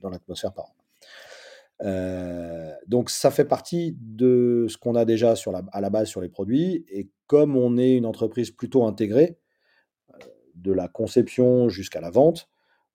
[0.00, 0.74] dans l'atmosphère par an.
[2.86, 6.20] donc ça fait partie de ce qu'on a déjà sur la, à la base sur
[6.20, 6.84] les produits.
[6.88, 9.38] Et comme on est une entreprise plutôt intégrée,
[10.54, 12.48] de la conception jusqu'à la vente,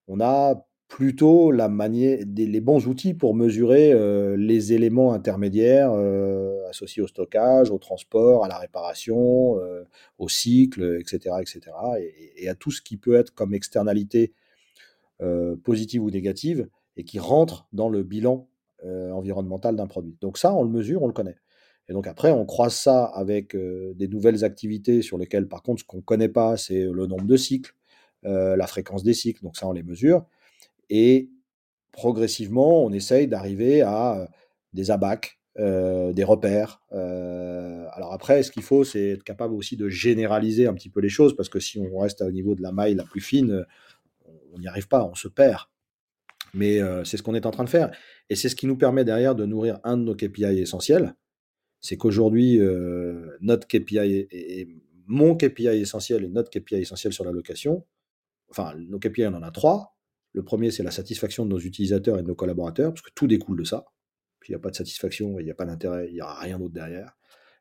[0.06, 6.68] on a plutôt la manière, les bons outils pour mesurer euh, les éléments intermédiaires euh,
[6.68, 9.82] associés au stockage, au transport, à la réparation, euh,
[10.18, 11.62] au cycle, etc., etc.,
[12.36, 14.32] et, à tout ce qui peut être comme externalité
[15.64, 18.46] positive ou négative et qui rentre dans le bilan
[18.82, 20.18] environnemental d'un produit.
[20.20, 21.38] Donc ça, on le mesure, on le connaît.
[21.88, 25.86] Et donc après, on croise ça avec des nouvelles activités sur lesquelles, par contre, ce
[25.86, 27.74] qu'on ne connaît pas, c'est le nombre de cycles,
[28.22, 29.42] la fréquence des cycles.
[29.42, 30.26] Donc ça, on les mesure.
[30.90, 31.30] Et
[31.92, 34.28] progressivement, on essaye d'arriver à
[34.72, 36.82] des abacs, des repères.
[36.90, 41.08] alors après, ce qu'il faut, c'est être capable aussi de généraliser un petit peu les
[41.08, 43.64] choses, parce que si on reste au niveau de la maille la plus fine,
[44.52, 45.60] on n'y arrive pas, on se perd.
[46.54, 47.90] Mais c'est ce qu'on est en train de faire.
[48.30, 51.14] Et c'est ce qui nous permet derrière de nourrir un de nos KPI essentiels,
[51.80, 52.58] c'est qu'aujourd'hui,
[53.40, 54.28] notre KPI
[55.06, 57.84] mon KPI essentiel et notre KPI essentiel sur la location,
[58.50, 59.93] enfin, nos KPI, on en a trois.
[60.34, 63.28] Le premier, c'est la satisfaction de nos utilisateurs et de nos collaborateurs, parce que tout
[63.28, 63.86] découle de ça.
[64.40, 66.38] Puis il n'y a pas de satisfaction, il n'y a pas d'intérêt, il n'y aura
[66.40, 67.16] rien d'autre derrière.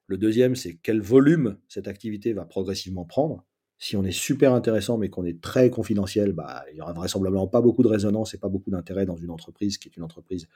[0.08, 3.46] Le deuxième, c'est quel volume cette activité va progressivement prendre.
[3.78, 7.48] Si on est super intéressant mais qu'on est très confidentiel, bah, il n'y aura vraisemblablement
[7.48, 10.48] pas beaucoup de résonance et pas beaucoup d'intérêt dans une entreprise qui est une entreprise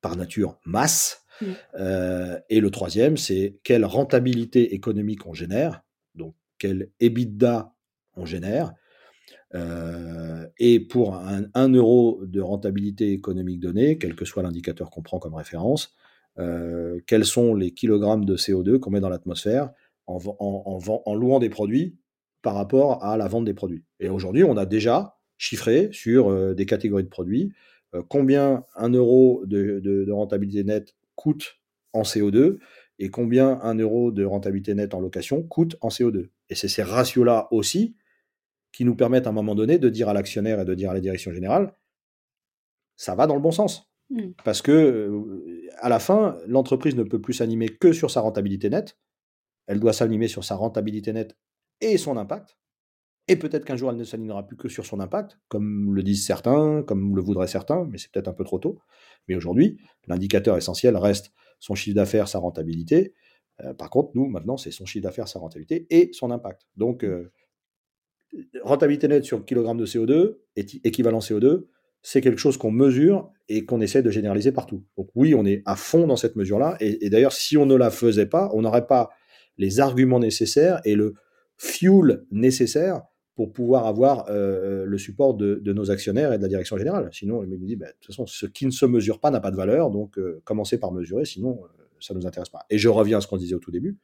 [0.00, 1.24] par nature masse.
[1.40, 1.46] Mmh.
[1.74, 5.82] Euh, et le troisième, c'est quelle rentabilité économique on génère,
[6.14, 7.74] donc quel EBITDA
[8.14, 8.72] on génère.
[9.56, 15.02] Euh, et pour un, 1 euro de rentabilité économique donné, quel que soit l'indicateur qu'on
[15.02, 15.94] prend comme référence,
[16.38, 19.70] euh, quels sont les kilogrammes de CO2 qu'on met dans l'atmosphère
[20.06, 21.96] en, en, louant des produits
[22.42, 23.82] par rapport à la vente des produits.
[23.98, 27.52] Et aujourd'hui, on a déjà chiffré sur des catégories de produits
[27.96, 31.58] euh, combien un euro de, rentabilité nette coûte
[31.92, 32.58] en CO2
[32.98, 36.28] et combien un euro de rentabilité nette en location coûte en CO2.
[36.48, 37.96] Et c'est ces ratios-là aussi
[38.76, 40.94] qui nous permettent à un moment donné de dire à l'actionnaire et de dire à
[40.94, 41.74] la direction générale,
[42.94, 43.90] ça va dans le bon sens.
[44.10, 44.32] Mmh.
[44.44, 48.68] Parce que euh, à la fin, l'entreprise ne peut plus s'animer que sur sa rentabilité
[48.68, 48.98] nette,
[49.66, 51.38] elle doit s'animer sur sa rentabilité nette
[51.80, 52.58] et son impact.
[53.28, 56.26] Et peut-être qu'un jour, elle ne s'alignera plus que sur son impact, comme le disent
[56.26, 58.78] certains, comme le voudraient certains, mais c'est peut-être un peu trop tôt.
[59.26, 63.14] Mais aujourd'hui, l'indicateur essentiel reste son chiffre d'affaires, sa rentabilité.
[63.62, 66.66] Euh, par contre, nous, maintenant, c'est son chiffre d'affaires, sa rentabilité et son impact.
[66.76, 67.32] Donc, euh,
[68.62, 71.66] rentabilité nette sur kilogramme de CO2, équivalent CO2,
[72.02, 74.84] c'est quelque chose qu'on mesure et qu'on essaie de généraliser partout.
[74.96, 76.76] Donc oui, on est à fond dans cette mesure-là.
[76.80, 79.10] Et, et d'ailleurs, si on ne la faisait pas, on n'aurait pas
[79.58, 81.14] les arguments nécessaires et le
[81.56, 83.02] fuel nécessaire
[83.36, 87.10] pour pouvoir avoir euh, le support de, nos actionnaires et de la direction générale.
[87.12, 89.40] Sinon, il me dit, bah, de toute façon, ce qui ne se mesure pas n'a
[89.40, 92.64] pas de valeur, donc euh, commencez par mesurer, sinon euh, ça ne nous intéresse pas.
[92.70, 93.98] Et je reviens à ce qu'on disait au tout début,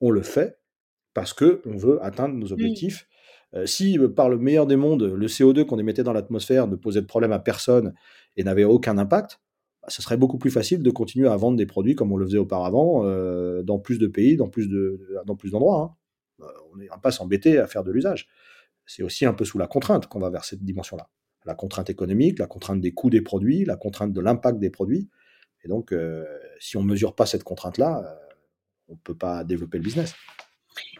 [0.00, 0.58] on le fait
[1.14, 3.08] parce qu'on veut atteindre nos objectifs.
[3.66, 7.06] Si par le meilleur des mondes, le CO2 qu'on émettait dans l'atmosphère ne posait de
[7.06, 7.94] problème à personne
[8.36, 9.40] et n'avait aucun impact,
[9.82, 12.26] bah, ce serait beaucoup plus facile de continuer à vendre des produits comme on le
[12.26, 13.04] faisait auparavant,
[13.62, 15.96] dans plus de pays, dans plus d'endroits.
[16.38, 16.48] De, hein.
[16.72, 18.28] on n'est pas s'embêter à faire de l'usage
[18.86, 21.08] c'est aussi un peu sous la contrainte qu'on va vers cette dimension-là.
[21.44, 25.08] La contrainte économique, la contrainte des coûts des produits, la contrainte de l'impact des produits.
[25.62, 26.24] Et donc, euh,
[26.58, 28.34] si on ne mesure pas cette contrainte-là, euh,
[28.88, 30.14] on ne peut pas développer le business.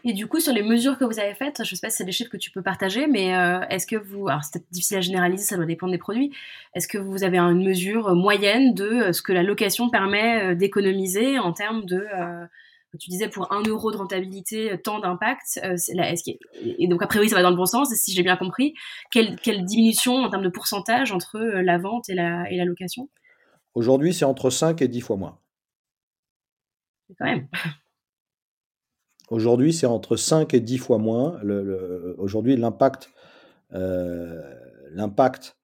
[0.04, 1.96] Et du coup, sur les mesures que vous avez faites, je ne sais pas si
[1.96, 4.98] c'est des chiffres que tu peux partager, mais euh, est-ce que vous, alors c'est difficile
[4.98, 6.32] à généraliser, ça doit dépendre des produits,
[6.74, 11.52] est-ce que vous avez une mesure moyenne de ce que la location permet d'économiser en
[11.52, 12.06] termes de
[12.98, 15.60] tu disais pour un euro de rentabilité, euh, tant d'impact.
[15.64, 15.76] Euh,
[16.78, 18.74] et donc, après, oui, ça va dans le bon sens, si j'ai bien compris.
[19.10, 23.08] Quelle, diminution en termes de pourcentage entre euh, la vente et la, et la location?
[23.74, 25.38] Aujourd'hui, c'est entre 5 et 10 fois moins.
[27.18, 27.48] Quand même.
[29.30, 31.40] Aujourd'hui, c'est entre 5 et 10 fois moins.
[32.18, 33.10] Aujourd'hui, l'impact,
[33.70, 35.56] l'impact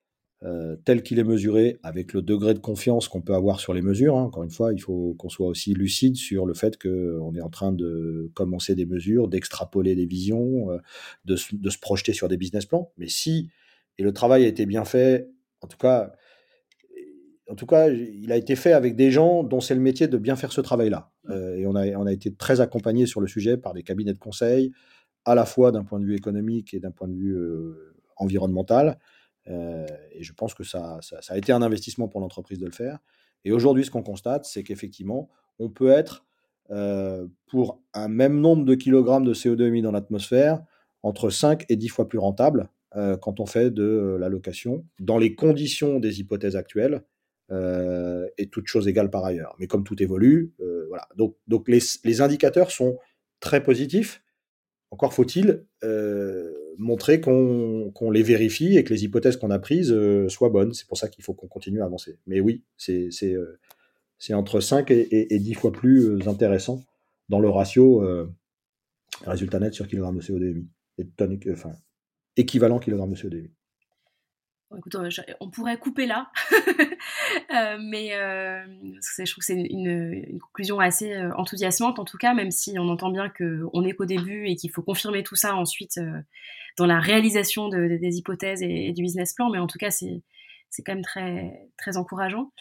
[0.42, 3.82] euh, tel qu'il est mesuré, avec le degré de confiance qu'on peut avoir sur les
[3.82, 4.16] mesures.
[4.16, 4.22] Hein.
[4.22, 7.50] Encore une fois, il faut qu'on soit aussi lucide sur le fait qu'on est en
[7.50, 10.78] train de commencer des mesures, d'extrapoler des visions, euh,
[11.26, 12.90] de, se projeter sur des business plans.
[12.96, 13.50] Mais si,
[13.98, 15.28] et le travail a été bien fait,
[15.60, 16.10] en tout cas,
[17.50, 20.16] en tout cas, il a été fait avec des gens dont c'est le métier de
[20.16, 21.10] bien faire ce travail-là.
[21.28, 24.14] Euh, et on a, on a été très accompagné sur le sujet par des cabinets
[24.14, 24.72] de conseil,
[25.24, 27.36] à la fois d'un point de vue économique et d'un point de vue
[28.16, 28.98] environnemental.
[29.48, 32.72] Euh, et je pense que ça, ça, a été un investissement pour l'entreprise de le
[32.72, 32.98] faire.
[33.44, 35.28] Et aujourd'hui, ce qu'on constate, c'est qu'effectivement,
[35.58, 36.24] on peut être,
[36.70, 40.62] euh, pour un même nombre de kilogrammes de CO2 émis dans l'atmosphère,
[41.02, 45.18] entre 5 et 10 fois plus rentable euh, quand on fait de la location, dans
[45.18, 47.02] les conditions des hypothèses actuelles,
[47.50, 49.56] et toutes choses égales par ailleurs.
[49.58, 50.52] Mais comme tout évolue,
[50.88, 51.08] voilà.
[51.16, 52.98] Donc, donc les, les, indicateurs sont
[53.40, 54.22] très positifs.
[54.90, 55.64] Encore faut-il
[56.80, 60.72] montrer qu'on les vérifie et que les hypothèses qu'on a prises euh, soient bonnes.
[60.72, 62.18] C'est pour ça qu'il faut qu'on continue à avancer.
[62.26, 63.58] Mais oui, c'est euh,
[64.32, 66.82] entre 5 et, 10 fois plus euh, intéressant
[67.28, 68.02] dans le ratio
[69.24, 70.68] résultat net sur kilogramme de CO2 émis.
[70.98, 71.06] Et
[72.36, 73.52] équivalent kilogramme de CO2 émis
[74.78, 74.96] écoute,
[75.40, 76.30] on pourrait couper là,
[77.54, 78.64] euh, mais euh,
[79.18, 82.88] je trouve que c'est une, conclusion assez euh, enthousiasmante en tout cas, même si on
[82.88, 86.00] entend bien qu'on n'est qu'au début et qu'il faut confirmer tout ça ensuite
[86.78, 90.22] dans la réalisation des hypothèses et, du business plan, mais en tout cas c'est
[90.84, 92.52] quand même très, très encourageant.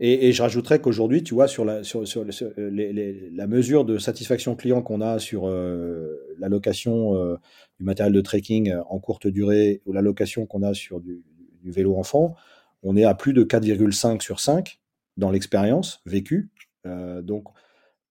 [0.00, 2.02] Et, je rajouterais qu'aujourd'hui, tu vois, sur la, sur,
[2.56, 7.14] la mesure de satisfaction client qu'on a sur la location
[7.78, 11.22] du matériel de trekking en courte durée ou la location qu'on a sur du,
[11.64, 12.34] vélo enfant,
[12.82, 14.80] on est à plus de 4,5 sur 5
[15.16, 16.50] dans l'expérience vécue.
[16.84, 17.44] donc,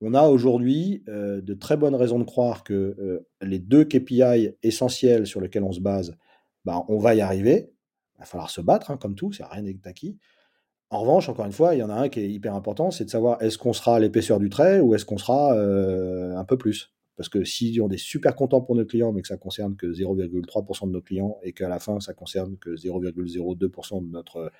[0.04, 5.42] on a aujourd'hui de très bonnes raisons de croire que les deux KPI essentiels sur
[5.42, 6.16] lesquels on se base,
[6.66, 7.72] bah, on va y arriver.
[8.16, 10.18] Il va falloir se battre, hein, comme tout, c'est rien n'est acquis.
[10.92, 13.06] En revanche, encore une fois, il y en a un qui est hyper important, c'est
[13.06, 16.44] de savoir est-ce qu'on sera à l'épaisseur du trait ou est-ce qu'on sera euh, un
[16.44, 16.94] peu plus?
[17.16, 19.88] Parce que si on est super content pour nos clients, mais que ça concerne que
[19.88, 24.52] 0,3% de nos clients et qu'à la fin, ça concerne que 0,02% de notre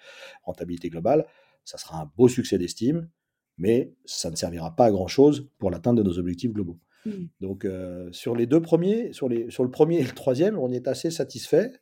[0.44, 1.26] rentabilité globale,
[1.66, 3.10] ça sera un beau succès d'estime,
[3.58, 6.80] mais ça ne servira pas à grand-chose pour l'atteinte de nos objectifs globaux.
[7.06, 7.12] Mmh.
[7.42, 10.72] Donc, euh, sur les deux premiers, sur, les, sur le premier et le troisième, on
[10.72, 11.74] est assez satisfait.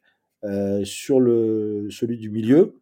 [0.45, 2.78] Euh, sur le, celui du milieu,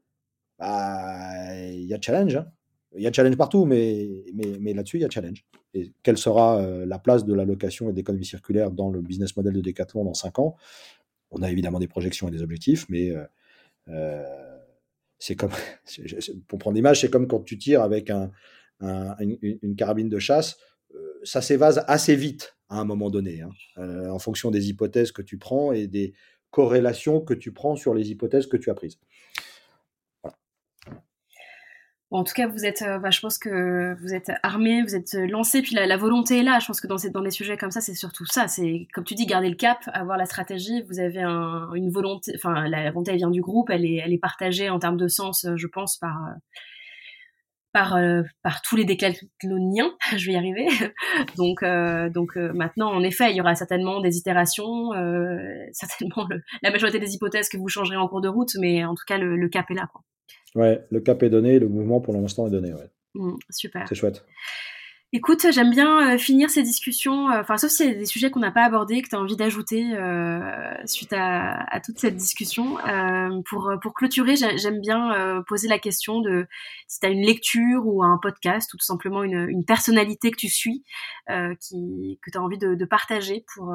[0.60, 2.36] bah, il y a challenge.
[2.36, 2.48] Hein.
[2.96, 4.24] Il y a challenge partout, mais,
[4.74, 5.46] là-dessus, il y a challenge.
[5.74, 9.36] Et quelle sera euh, la place de l'allocation et de l'économie circulaire dans le business
[9.36, 10.56] model de Decathlon dans 5 ans?
[11.30, 13.24] On a évidemment des projections et des objectifs, mais euh,
[13.90, 14.24] euh,
[15.20, 15.52] c'est comme,
[16.48, 18.32] pour prendre l'image, c'est comme quand tu tires avec un,
[19.20, 20.58] une, carabine de chasse,
[21.24, 23.50] ça s'évase assez vite à un moment donné, hein,
[24.10, 26.14] en fonction des hypothèses que tu prends et des
[26.52, 29.00] corrélations que tu prends sur les hypothèses que tu as prises
[32.10, 35.14] en tout cas, vous êtes, euh, bah, je pense que vous êtes armé, vous êtes
[35.16, 36.60] euh, lancé, puis la, volonté est là.
[36.60, 38.48] Je pense que dans, dans des sujets comme ça, c'est surtout ça.
[38.48, 40.84] C'est comme tu dis, garder le cap, avoir la stratégie.
[40.84, 44.70] Vous avez une volonté, enfin la, volonté vient du groupe, elle est, elle est partagée
[44.70, 46.18] en termes de sens, euh, je pense, par
[47.74, 47.96] par,
[48.42, 50.68] par tous les décathloniens, je vais y arriver.
[51.38, 51.64] donc,
[52.14, 54.92] donc maintenant, en effet, il y aura certainement des itérations,
[55.74, 56.28] certainement
[56.64, 59.18] la majorité des hypothèses que vous changerez en cours de route, mais en tout cas,
[59.18, 59.88] le, le cap est là.
[59.94, 60.02] Quoi.
[60.58, 62.74] Ouais, le cap est donné, le mouvement pour l'instant est donné.
[62.74, 62.90] Ouais.
[63.14, 63.88] Mmh, super.
[63.88, 64.26] C'est chouette.
[65.14, 68.30] Écoute, j'aime bien euh, finir ces discussions, euh, enfin sauf s'il y a des sujets
[68.30, 70.42] qu'on n'a pas abordés, que tu as envie d'ajouter euh,
[70.86, 72.76] suite à, à, toute cette discussion.
[73.46, 76.48] pour, pour clôturer, j'aime bien poser la question de
[76.88, 80.38] si tu as une lecture ou un podcast ou tout simplement une, une personnalité que
[80.38, 80.84] tu suis,
[81.62, 83.74] qui, que tu as envie de, de partager pour,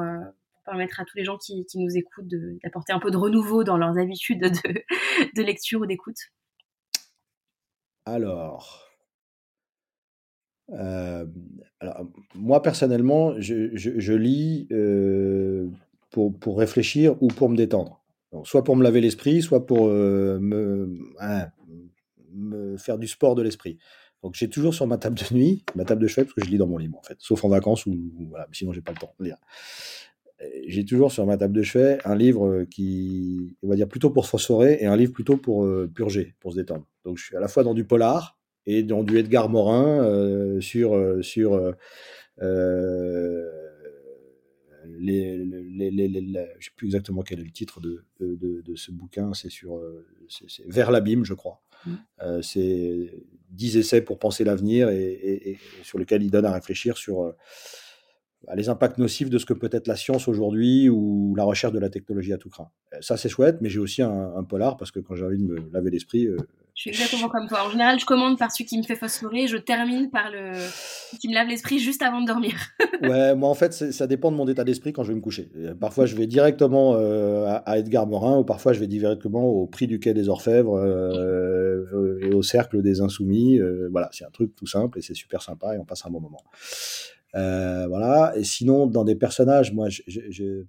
[0.65, 2.27] permettre à tous les gens qui, qui nous écoutent
[2.63, 4.83] d'apporter un peu de renouveau dans leurs habitudes de,
[5.35, 6.17] de lecture ou d'écoute.
[8.05, 8.83] Alors,
[10.69, 14.67] alors, moi personnellement, je, lis
[16.09, 18.01] pour, pour, réfléchir ou pour me détendre.
[18.43, 21.47] soit pour me laver l'esprit, soit pour me, hein,
[22.33, 23.77] me faire du sport de l'esprit.
[24.21, 26.49] Donc j'ai toujours sur ma table de nuit, ma table de chevet, parce que je
[26.49, 27.95] lis dans mon livre en fait, sauf en vacances ou
[28.29, 29.37] voilà, sinon j'ai pas le temps de lire.
[30.67, 34.25] J'ai toujours sur ma table de chevet un livre qui, on va dire, plutôt pour
[34.25, 36.85] phosphorer et un livre plutôt pour purger, pour se détendre.
[37.05, 40.61] Donc je suis à la fois dans du polar et dans du Edgar Morin euh,
[40.61, 41.53] sur euh, sur
[42.41, 43.49] euh,
[44.85, 48.91] les, les, les, je sais plus exactement quel est le titre de, de, de ce
[48.91, 49.81] bouquin, c'est sur
[50.29, 51.61] c'est, Vers l'abîme, je crois.
[51.85, 52.41] Mmh.
[52.41, 53.11] c'est
[53.49, 57.33] 10 essais pour penser l'avenir et, et, sur lequel il donne à réfléchir sur
[58.55, 61.79] les impacts nocifs de ce que peut être la science aujourd'hui ou la recherche de
[61.79, 62.69] la technologie à tout craint.
[63.01, 65.69] Ça, c'est chouette, mais j'ai aussi un, polar parce que quand j'ai envie de me
[65.71, 66.27] laver l'esprit.
[66.27, 66.37] Euh,
[66.75, 67.65] je suis exactement comme toi.
[67.65, 70.53] En général, je commande par celui qui me fait phosphorer, je termine par le
[71.19, 72.53] qui me lave l'esprit juste avant de dormir.
[73.01, 75.49] ouais, moi en fait, ça dépend de mon état d'esprit quand je vais me coucher.
[75.79, 79.87] Parfois, je vais directement euh, à, Edgar Morin ou parfois, je vais directement au prix
[79.87, 83.59] du quai des Orfèvres euh, et au cercle des Insoumis.
[83.91, 86.19] voilà, c'est un truc tout simple et c'est super sympa et on passe un bon
[86.19, 86.43] moment.
[87.35, 88.33] Euh, voilà.
[88.35, 90.63] Et sinon, dans des personnages, moi, je, je,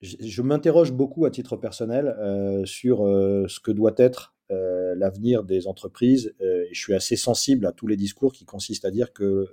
[0.00, 4.34] je, m'interroge beaucoup à titre personnel euh, sur euh, ce que doit être
[4.96, 6.34] l'avenir des entreprises.
[6.40, 9.46] je suis assez sensible à tous les discours qui consistent à dire que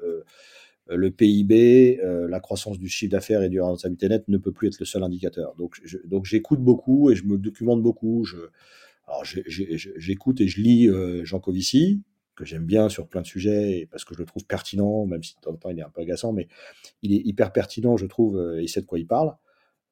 [0.88, 4.80] le PIB, la croissance du chiffre d'affaires et du rentabilité net ne peut plus être
[4.80, 5.54] le seul indicateur.
[5.58, 8.24] Donc, donc j'écoute beaucoup et je me documente beaucoup.
[8.24, 8.38] Je,
[9.06, 10.90] alors j'écoute et je lis
[11.26, 12.02] Jean Covici,
[12.36, 15.36] que j'aime bien sur plein de sujets, parce que je le trouve pertinent, même si
[15.36, 16.48] de temps en temps il est un peu agaçant, mais
[17.02, 19.36] il est hyper pertinent, je trouve, euh, et il sait de quoi il parle.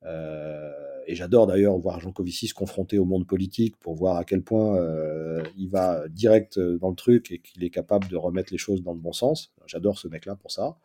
[0.05, 0.71] Euh,
[1.07, 4.41] et j'adore d'ailleurs voir Jean Covici se confronter au monde politique pour voir à quel
[4.41, 8.57] point euh, il va direct dans le truc et qu'il est capable de remettre les
[8.57, 9.53] choses dans le bon sens.
[9.65, 10.77] J'adore ce mec-là pour ça.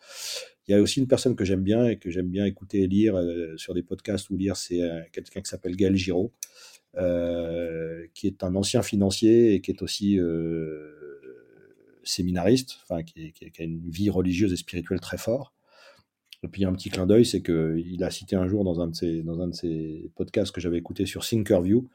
[0.67, 2.87] Il y a aussi une personne que j'aime bien et que j'aime bien écouter et
[2.89, 3.21] lire
[3.57, 4.81] sur des podcasts ou lire, c'est
[5.13, 6.33] quelqu'un qui s'appelle Gaël Giraud,
[6.95, 10.19] qui est un ancien financier et qui est aussi
[12.05, 15.53] séminariste, enfin, qui, a une vie religieuse et spirituelle très forte.
[16.43, 18.63] Et puis, il y a un petit clin d'œil, c'est qu'il a cité un jour
[18.65, 21.89] dans un de ses, dans un de ses podcasts que j'avais écouté sur Thinkerview,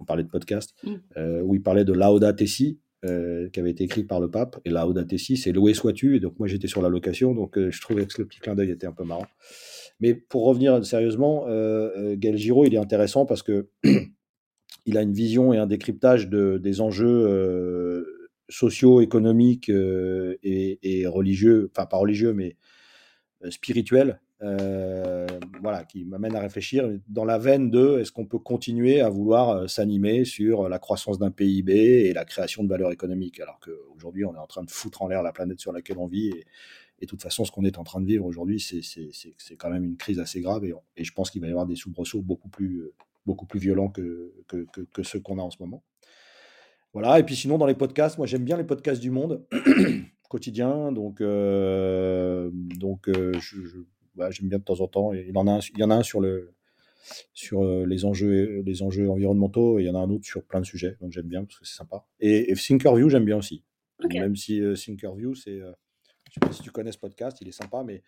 [0.00, 0.94] on parlait de podcast, mm.
[1.18, 4.58] euh, où il parlait de Lauda Tessi, euh, qui avait été écrit par le pape.
[4.64, 6.16] Et Lauda Tessi, c'est loué sois-tu.
[6.16, 8.54] Et donc, moi, j'étais sur la location, donc euh, je trouvais que le petit clin
[8.54, 9.26] d'œil était un peu marrant.
[10.00, 13.68] Mais pour revenir sérieusement, Gaël Giraud, il est intéressant parce que
[14.86, 18.06] il a une vision et un décryptage de, des enjeux
[18.50, 22.56] socio-économiques et, religieux, enfin pas religieux, mais
[23.48, 29.08] spirituels, voilà, qui m'amènent à réfléchir dans la veine de est-ce qu'on peut continuer à
[29.08, 34.24] vouloir s'animer sur la croissance d'un PIB et la création de valeur économique, alors qu'aujourd'hui
[34.24, 36.44] on est en train de foutre en l'air la planète sur laquelle on vit et,
[37.00, 39.96] de toute façon, ce qu'on est en train de vivre aujourd'hui, c'est quand même une
[39.96, 42.90] crise assez grave et, et je pense qu'il va y avoir des soubresauts beaucoup plus,
[43.24, 45.82] beaucoup plus violents que, que, que, ceux qu'on a en ce moment.
[46.92, 49.46] Voilà, et puis sinon, dans les podcasts, moi j'aime bien les podcasts du monde
[50.28, 53.32] quotidien, donc, euh, donc euh,
[54.14, 55.12] bah, j'aime bien de temps en temps.
[55.12, 56.52] il, en a un, il y en a un sur, le,
[57.32, 60.44] sur euh, les, enjeux, les enjeux environnementaux et il y en a un autre sur
[60.44, 62.06] plein de sujets, donc j'aime bien parce que c'est sympa.
[62.20, 63.64] Et, Thinkerview, j'aime bien aussi.
[64.12, 65.60] Même si Thinkerview, c'est
[66.30, 68.02] je ne sais pas si tu connais ce podcast, il est sympa, mais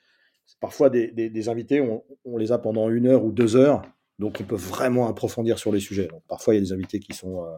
[0.60, 1.80] parfois des, des, invités,
[2.24, 3.82] on, les a pendant une heure ou deux heures,
[4.18, 6.08] donc on peut vraiment approfondir sur les sujets.
[6.28, 7.44] parfois, il y a des invités qui sont.
[7.44, 7.56] Euh,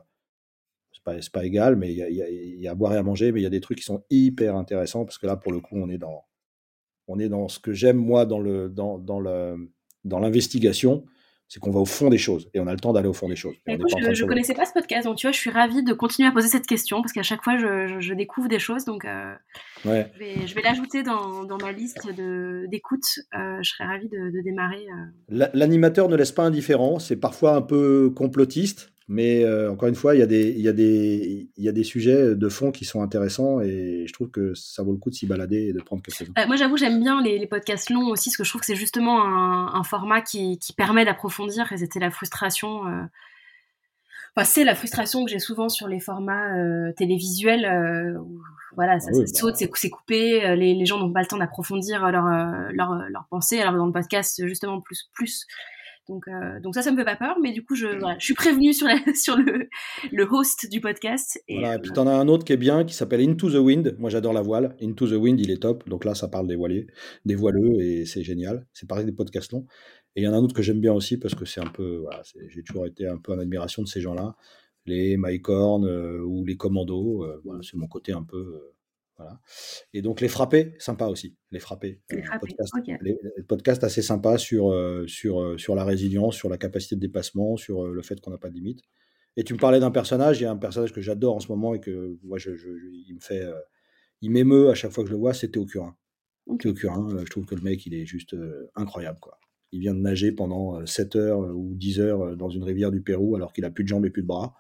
[1.05, 3.33] pas, pas, égal, mais il y, a, il y, a, à boire et à manger,
[3.33, 5.61] mais il y a des trucs qui sont hyper intéressants parce que là, pour le
[5.61, 6.25] coup, on est dans,
[7.09, 9.71] on est dans ce que j'aime moi dans le dans, dans le
[10.05, 11.05] dans l'investigation,
[11.49, 13.29] c'est qu'on va au fond des choses et on a le temps d'aller au fond
[13.29, 13.55] des choses.
[13.67, 16.33] je ne connaissais pas ce podcast, donc tu vois, je suis ravie de continuer à
[16.33, 19.35] poser cette question parce qu'à chaque fois, je, je, découvre des choses, donc euh,
[19.85, 20.11] ouais.
[20.19, 22.09] je vais, l'ajouter dans, dans, ma liste
[22.71, 23.05] d'écoute.
[23.35, 24.87] Euh, je serais ravie de, de démarrer.
[24.89, 25.47] Euh.
[25.53, 30.15] L'animateur ne laisse pas indifférent, c'est parfois un peu complotiste, mais euh, encore une fois,
[30.15, 32.71] il y, a des, il, y a des, il y a des sujets de fond
[32.71, 35.73] qui sont intéressants et je trouve que ça vaut le coup de s'y balader et
[35.75, 36.29] de prendre quelque chose.
[36.39, 38.67] Euh, moi, j'avoue, j'aime bien les, les, podcasts longs aussi, parce que je trouve que
[38.67, 42.87] c'est justement un, un, format qui, qui permet d'approfondir et c'était la frustration.
[42.87, 43.03] Euh...
[44.37, 48.41] Enfin, c'est la frustration que j'ai souvent sur les formats euh, télévisuels où
[48.75, 52.11] voilà, ça, ah saute, bah c'est coupé, les, les gens n'ont pas le temps d'approfondir
[52.11, 52.25] leur,
[52.73, 53.61] leur, leur pensée.
[53.61, 55.47] Alors dans le podcast, justement, plus, plus
[56.09, 58.25] donc, euh, donc ça, ça me fait pas peur, mais du coup, je, voilà, je
[58.25, 59.69] suis prévenue sur, la, sur le,
[60.13, 61.43] le host du podcast.
[61.49, 63.51] Et, voilà, et puis tu en as un autre qui est bien, qui s'appelle Into
[63.51, 63.97] the Wind.
[63.99, 64.77] Moi, j'adore la voile.
[64.83, 65.89] Into the Wind, il est top.
[65.89, 66.87] Donc là, ça parle des voiliers,
[67.25, 68.67] des voileux, et c'est génial.
[68.73, 69.67] C'est pareil des podcasts longs.
[70.17, 71.71] Et il y en a un autre que j'aime bien aussi, parce que c'est un
[71.71, 74.37] peu, voilà, j'ai toujours été un peu en admiration de ces gens-là.
[74.87, 78.74] Les Mike Horn euh, ou les Commandos, euh, voilà, c'est mon côté un peu
[79.17, 79.41] voilà.
[79.93, 82.03] Et donc les frappés, sympa aussi, les frappés.
[82.11, 82.19] Les,
[83.13, 87.01] euh, podcasts, assez sympas sur, euh, sur, euh, sur la résilience, sur la capacité de
[87.01, 88.81] dépassement, sur le fait qu'on n'a pas de limite.
[89.37, 91.49] Et tu me parlais d'un personnage, il y a un personnage que j'adore en ce
[91.49, 93.45] moment et que moi, je, il me fait,
[94.21, 95.97] il m'émeut à chaque fois que je le vois, c'est Théo Curin.
[96.61, 98.37] Théo Curin, je trouve que le mec, il est juste
[98.77, 99.39] incroyable, quoi.
[99.73, 103.35] Il vient de nager pendant 7 heures ou 10 heures dans une rivière du Pérou
[103.35, 104.55] alors qu'il a plus de jambes et plus de bras.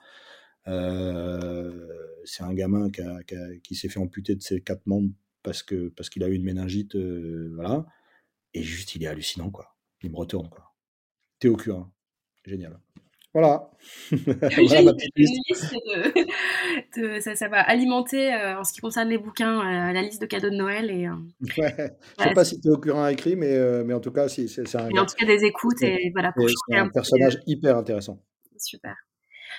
[0.68, 1.72] Euh,
[2.24, 2.90] c'est un gamin
[3.62, 5.12] qui, s'est fait amputer de ses quatre membres
[5.42, 7.86] parce que parce qu'il a eu une méningite, euh, voilà.
[8.54, 9.76] Et juste, il est hallucinant, quoi.
[10.02, 10.72] Il me retourne, quoi.
[11.38, 11.90] Théo Curin,
[12.44, 12.78] génial.
[13.34, 13.68] Voilà.
[14.10, 15.74] voilà ma petite liste.
[16.96, 20.26] de, ça, ça, va alimenter, euh, en ce qui concerne les bouquins, la liste de
[20.26, 20.90] cadeaux de Noël.
[20.90, 21.96] Et, ouais.
[22.18, 24.88] Je sais pas si Théo Curin a écrit, mais, mais en tout cas, c'est un.
[24.96, 26.32] en tout cas, des écoutes et voilà.
[26.32, 28.22] Pour un personnage hyper intéressant.
[28.56, 28.94] Super.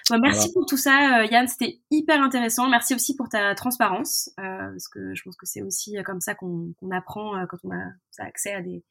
[0.10, 1.48] Bah, merci pour tout ça, euh, Yann.
[1.48, 2.70] C'était hyper intéressant.
[2.70, 6.22] Merci aussi pour ta transparence, euh, parce que je pense que c'est aussi euh, comme
[6.22, 8.84] ça qu'on apprend quand on a, accès à des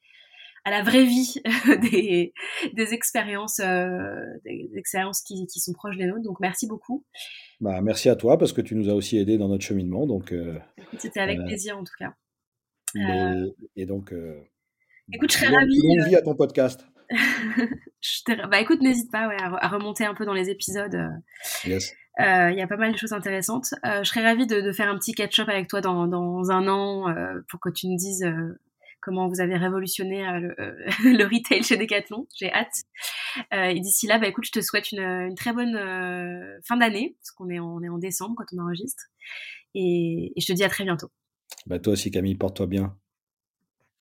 [0.67, 1.35] à la vraie vie
[1.91, 2.33] des,
[2.73, 6.23] des expériences, des expériences qui, qui, sont proches des nôtres.
[6.23, 7.05] Donc merci beaucoup.
[7.61, 10.07] Bah, merci à toi parce que tu nous as aussi aidé dans notre cheminement.
[10.07, 10.33] Donc
[10.97, 12.15] c'était avec plaisir en tout cas.
[13.75, 14.11] Et, donc.
[15.13, 15.79] Écoute, je serais ravie.
[15.83, 16.87] Bonne vie à ton podcast.
[18.49, 21.09] Bah écoute, n'hésite pas à, remonter un peu dans les épisodes.
[22.19, 23.73] Euh, il y a pas mal de choses intéressantes.
[23.85, 27.09] Euh, je serais ravie de, faire un petit catch-up avec toi dans, dans un an
[27.09, 28.25] euh, pour que tu nous dises
[29.01, 30.55] comment vous avez révolutionné le,
[31.03, 32.27] le, retail chez Decathlon.
[32.35, 32.83] J'ai hâte.
[33.51, 35.77] et d'ici là, bah écoute, je te souhaite une, une très bonne
[36.63, 39.03] fin d'année parce qu'on est, en, on est en décembre quand on enregistre.
[39.75, 41.11] Et, et, je te dis à très bientôt.
[41.65, 42.95] Bah toi aussi Camille, porte-toi bien.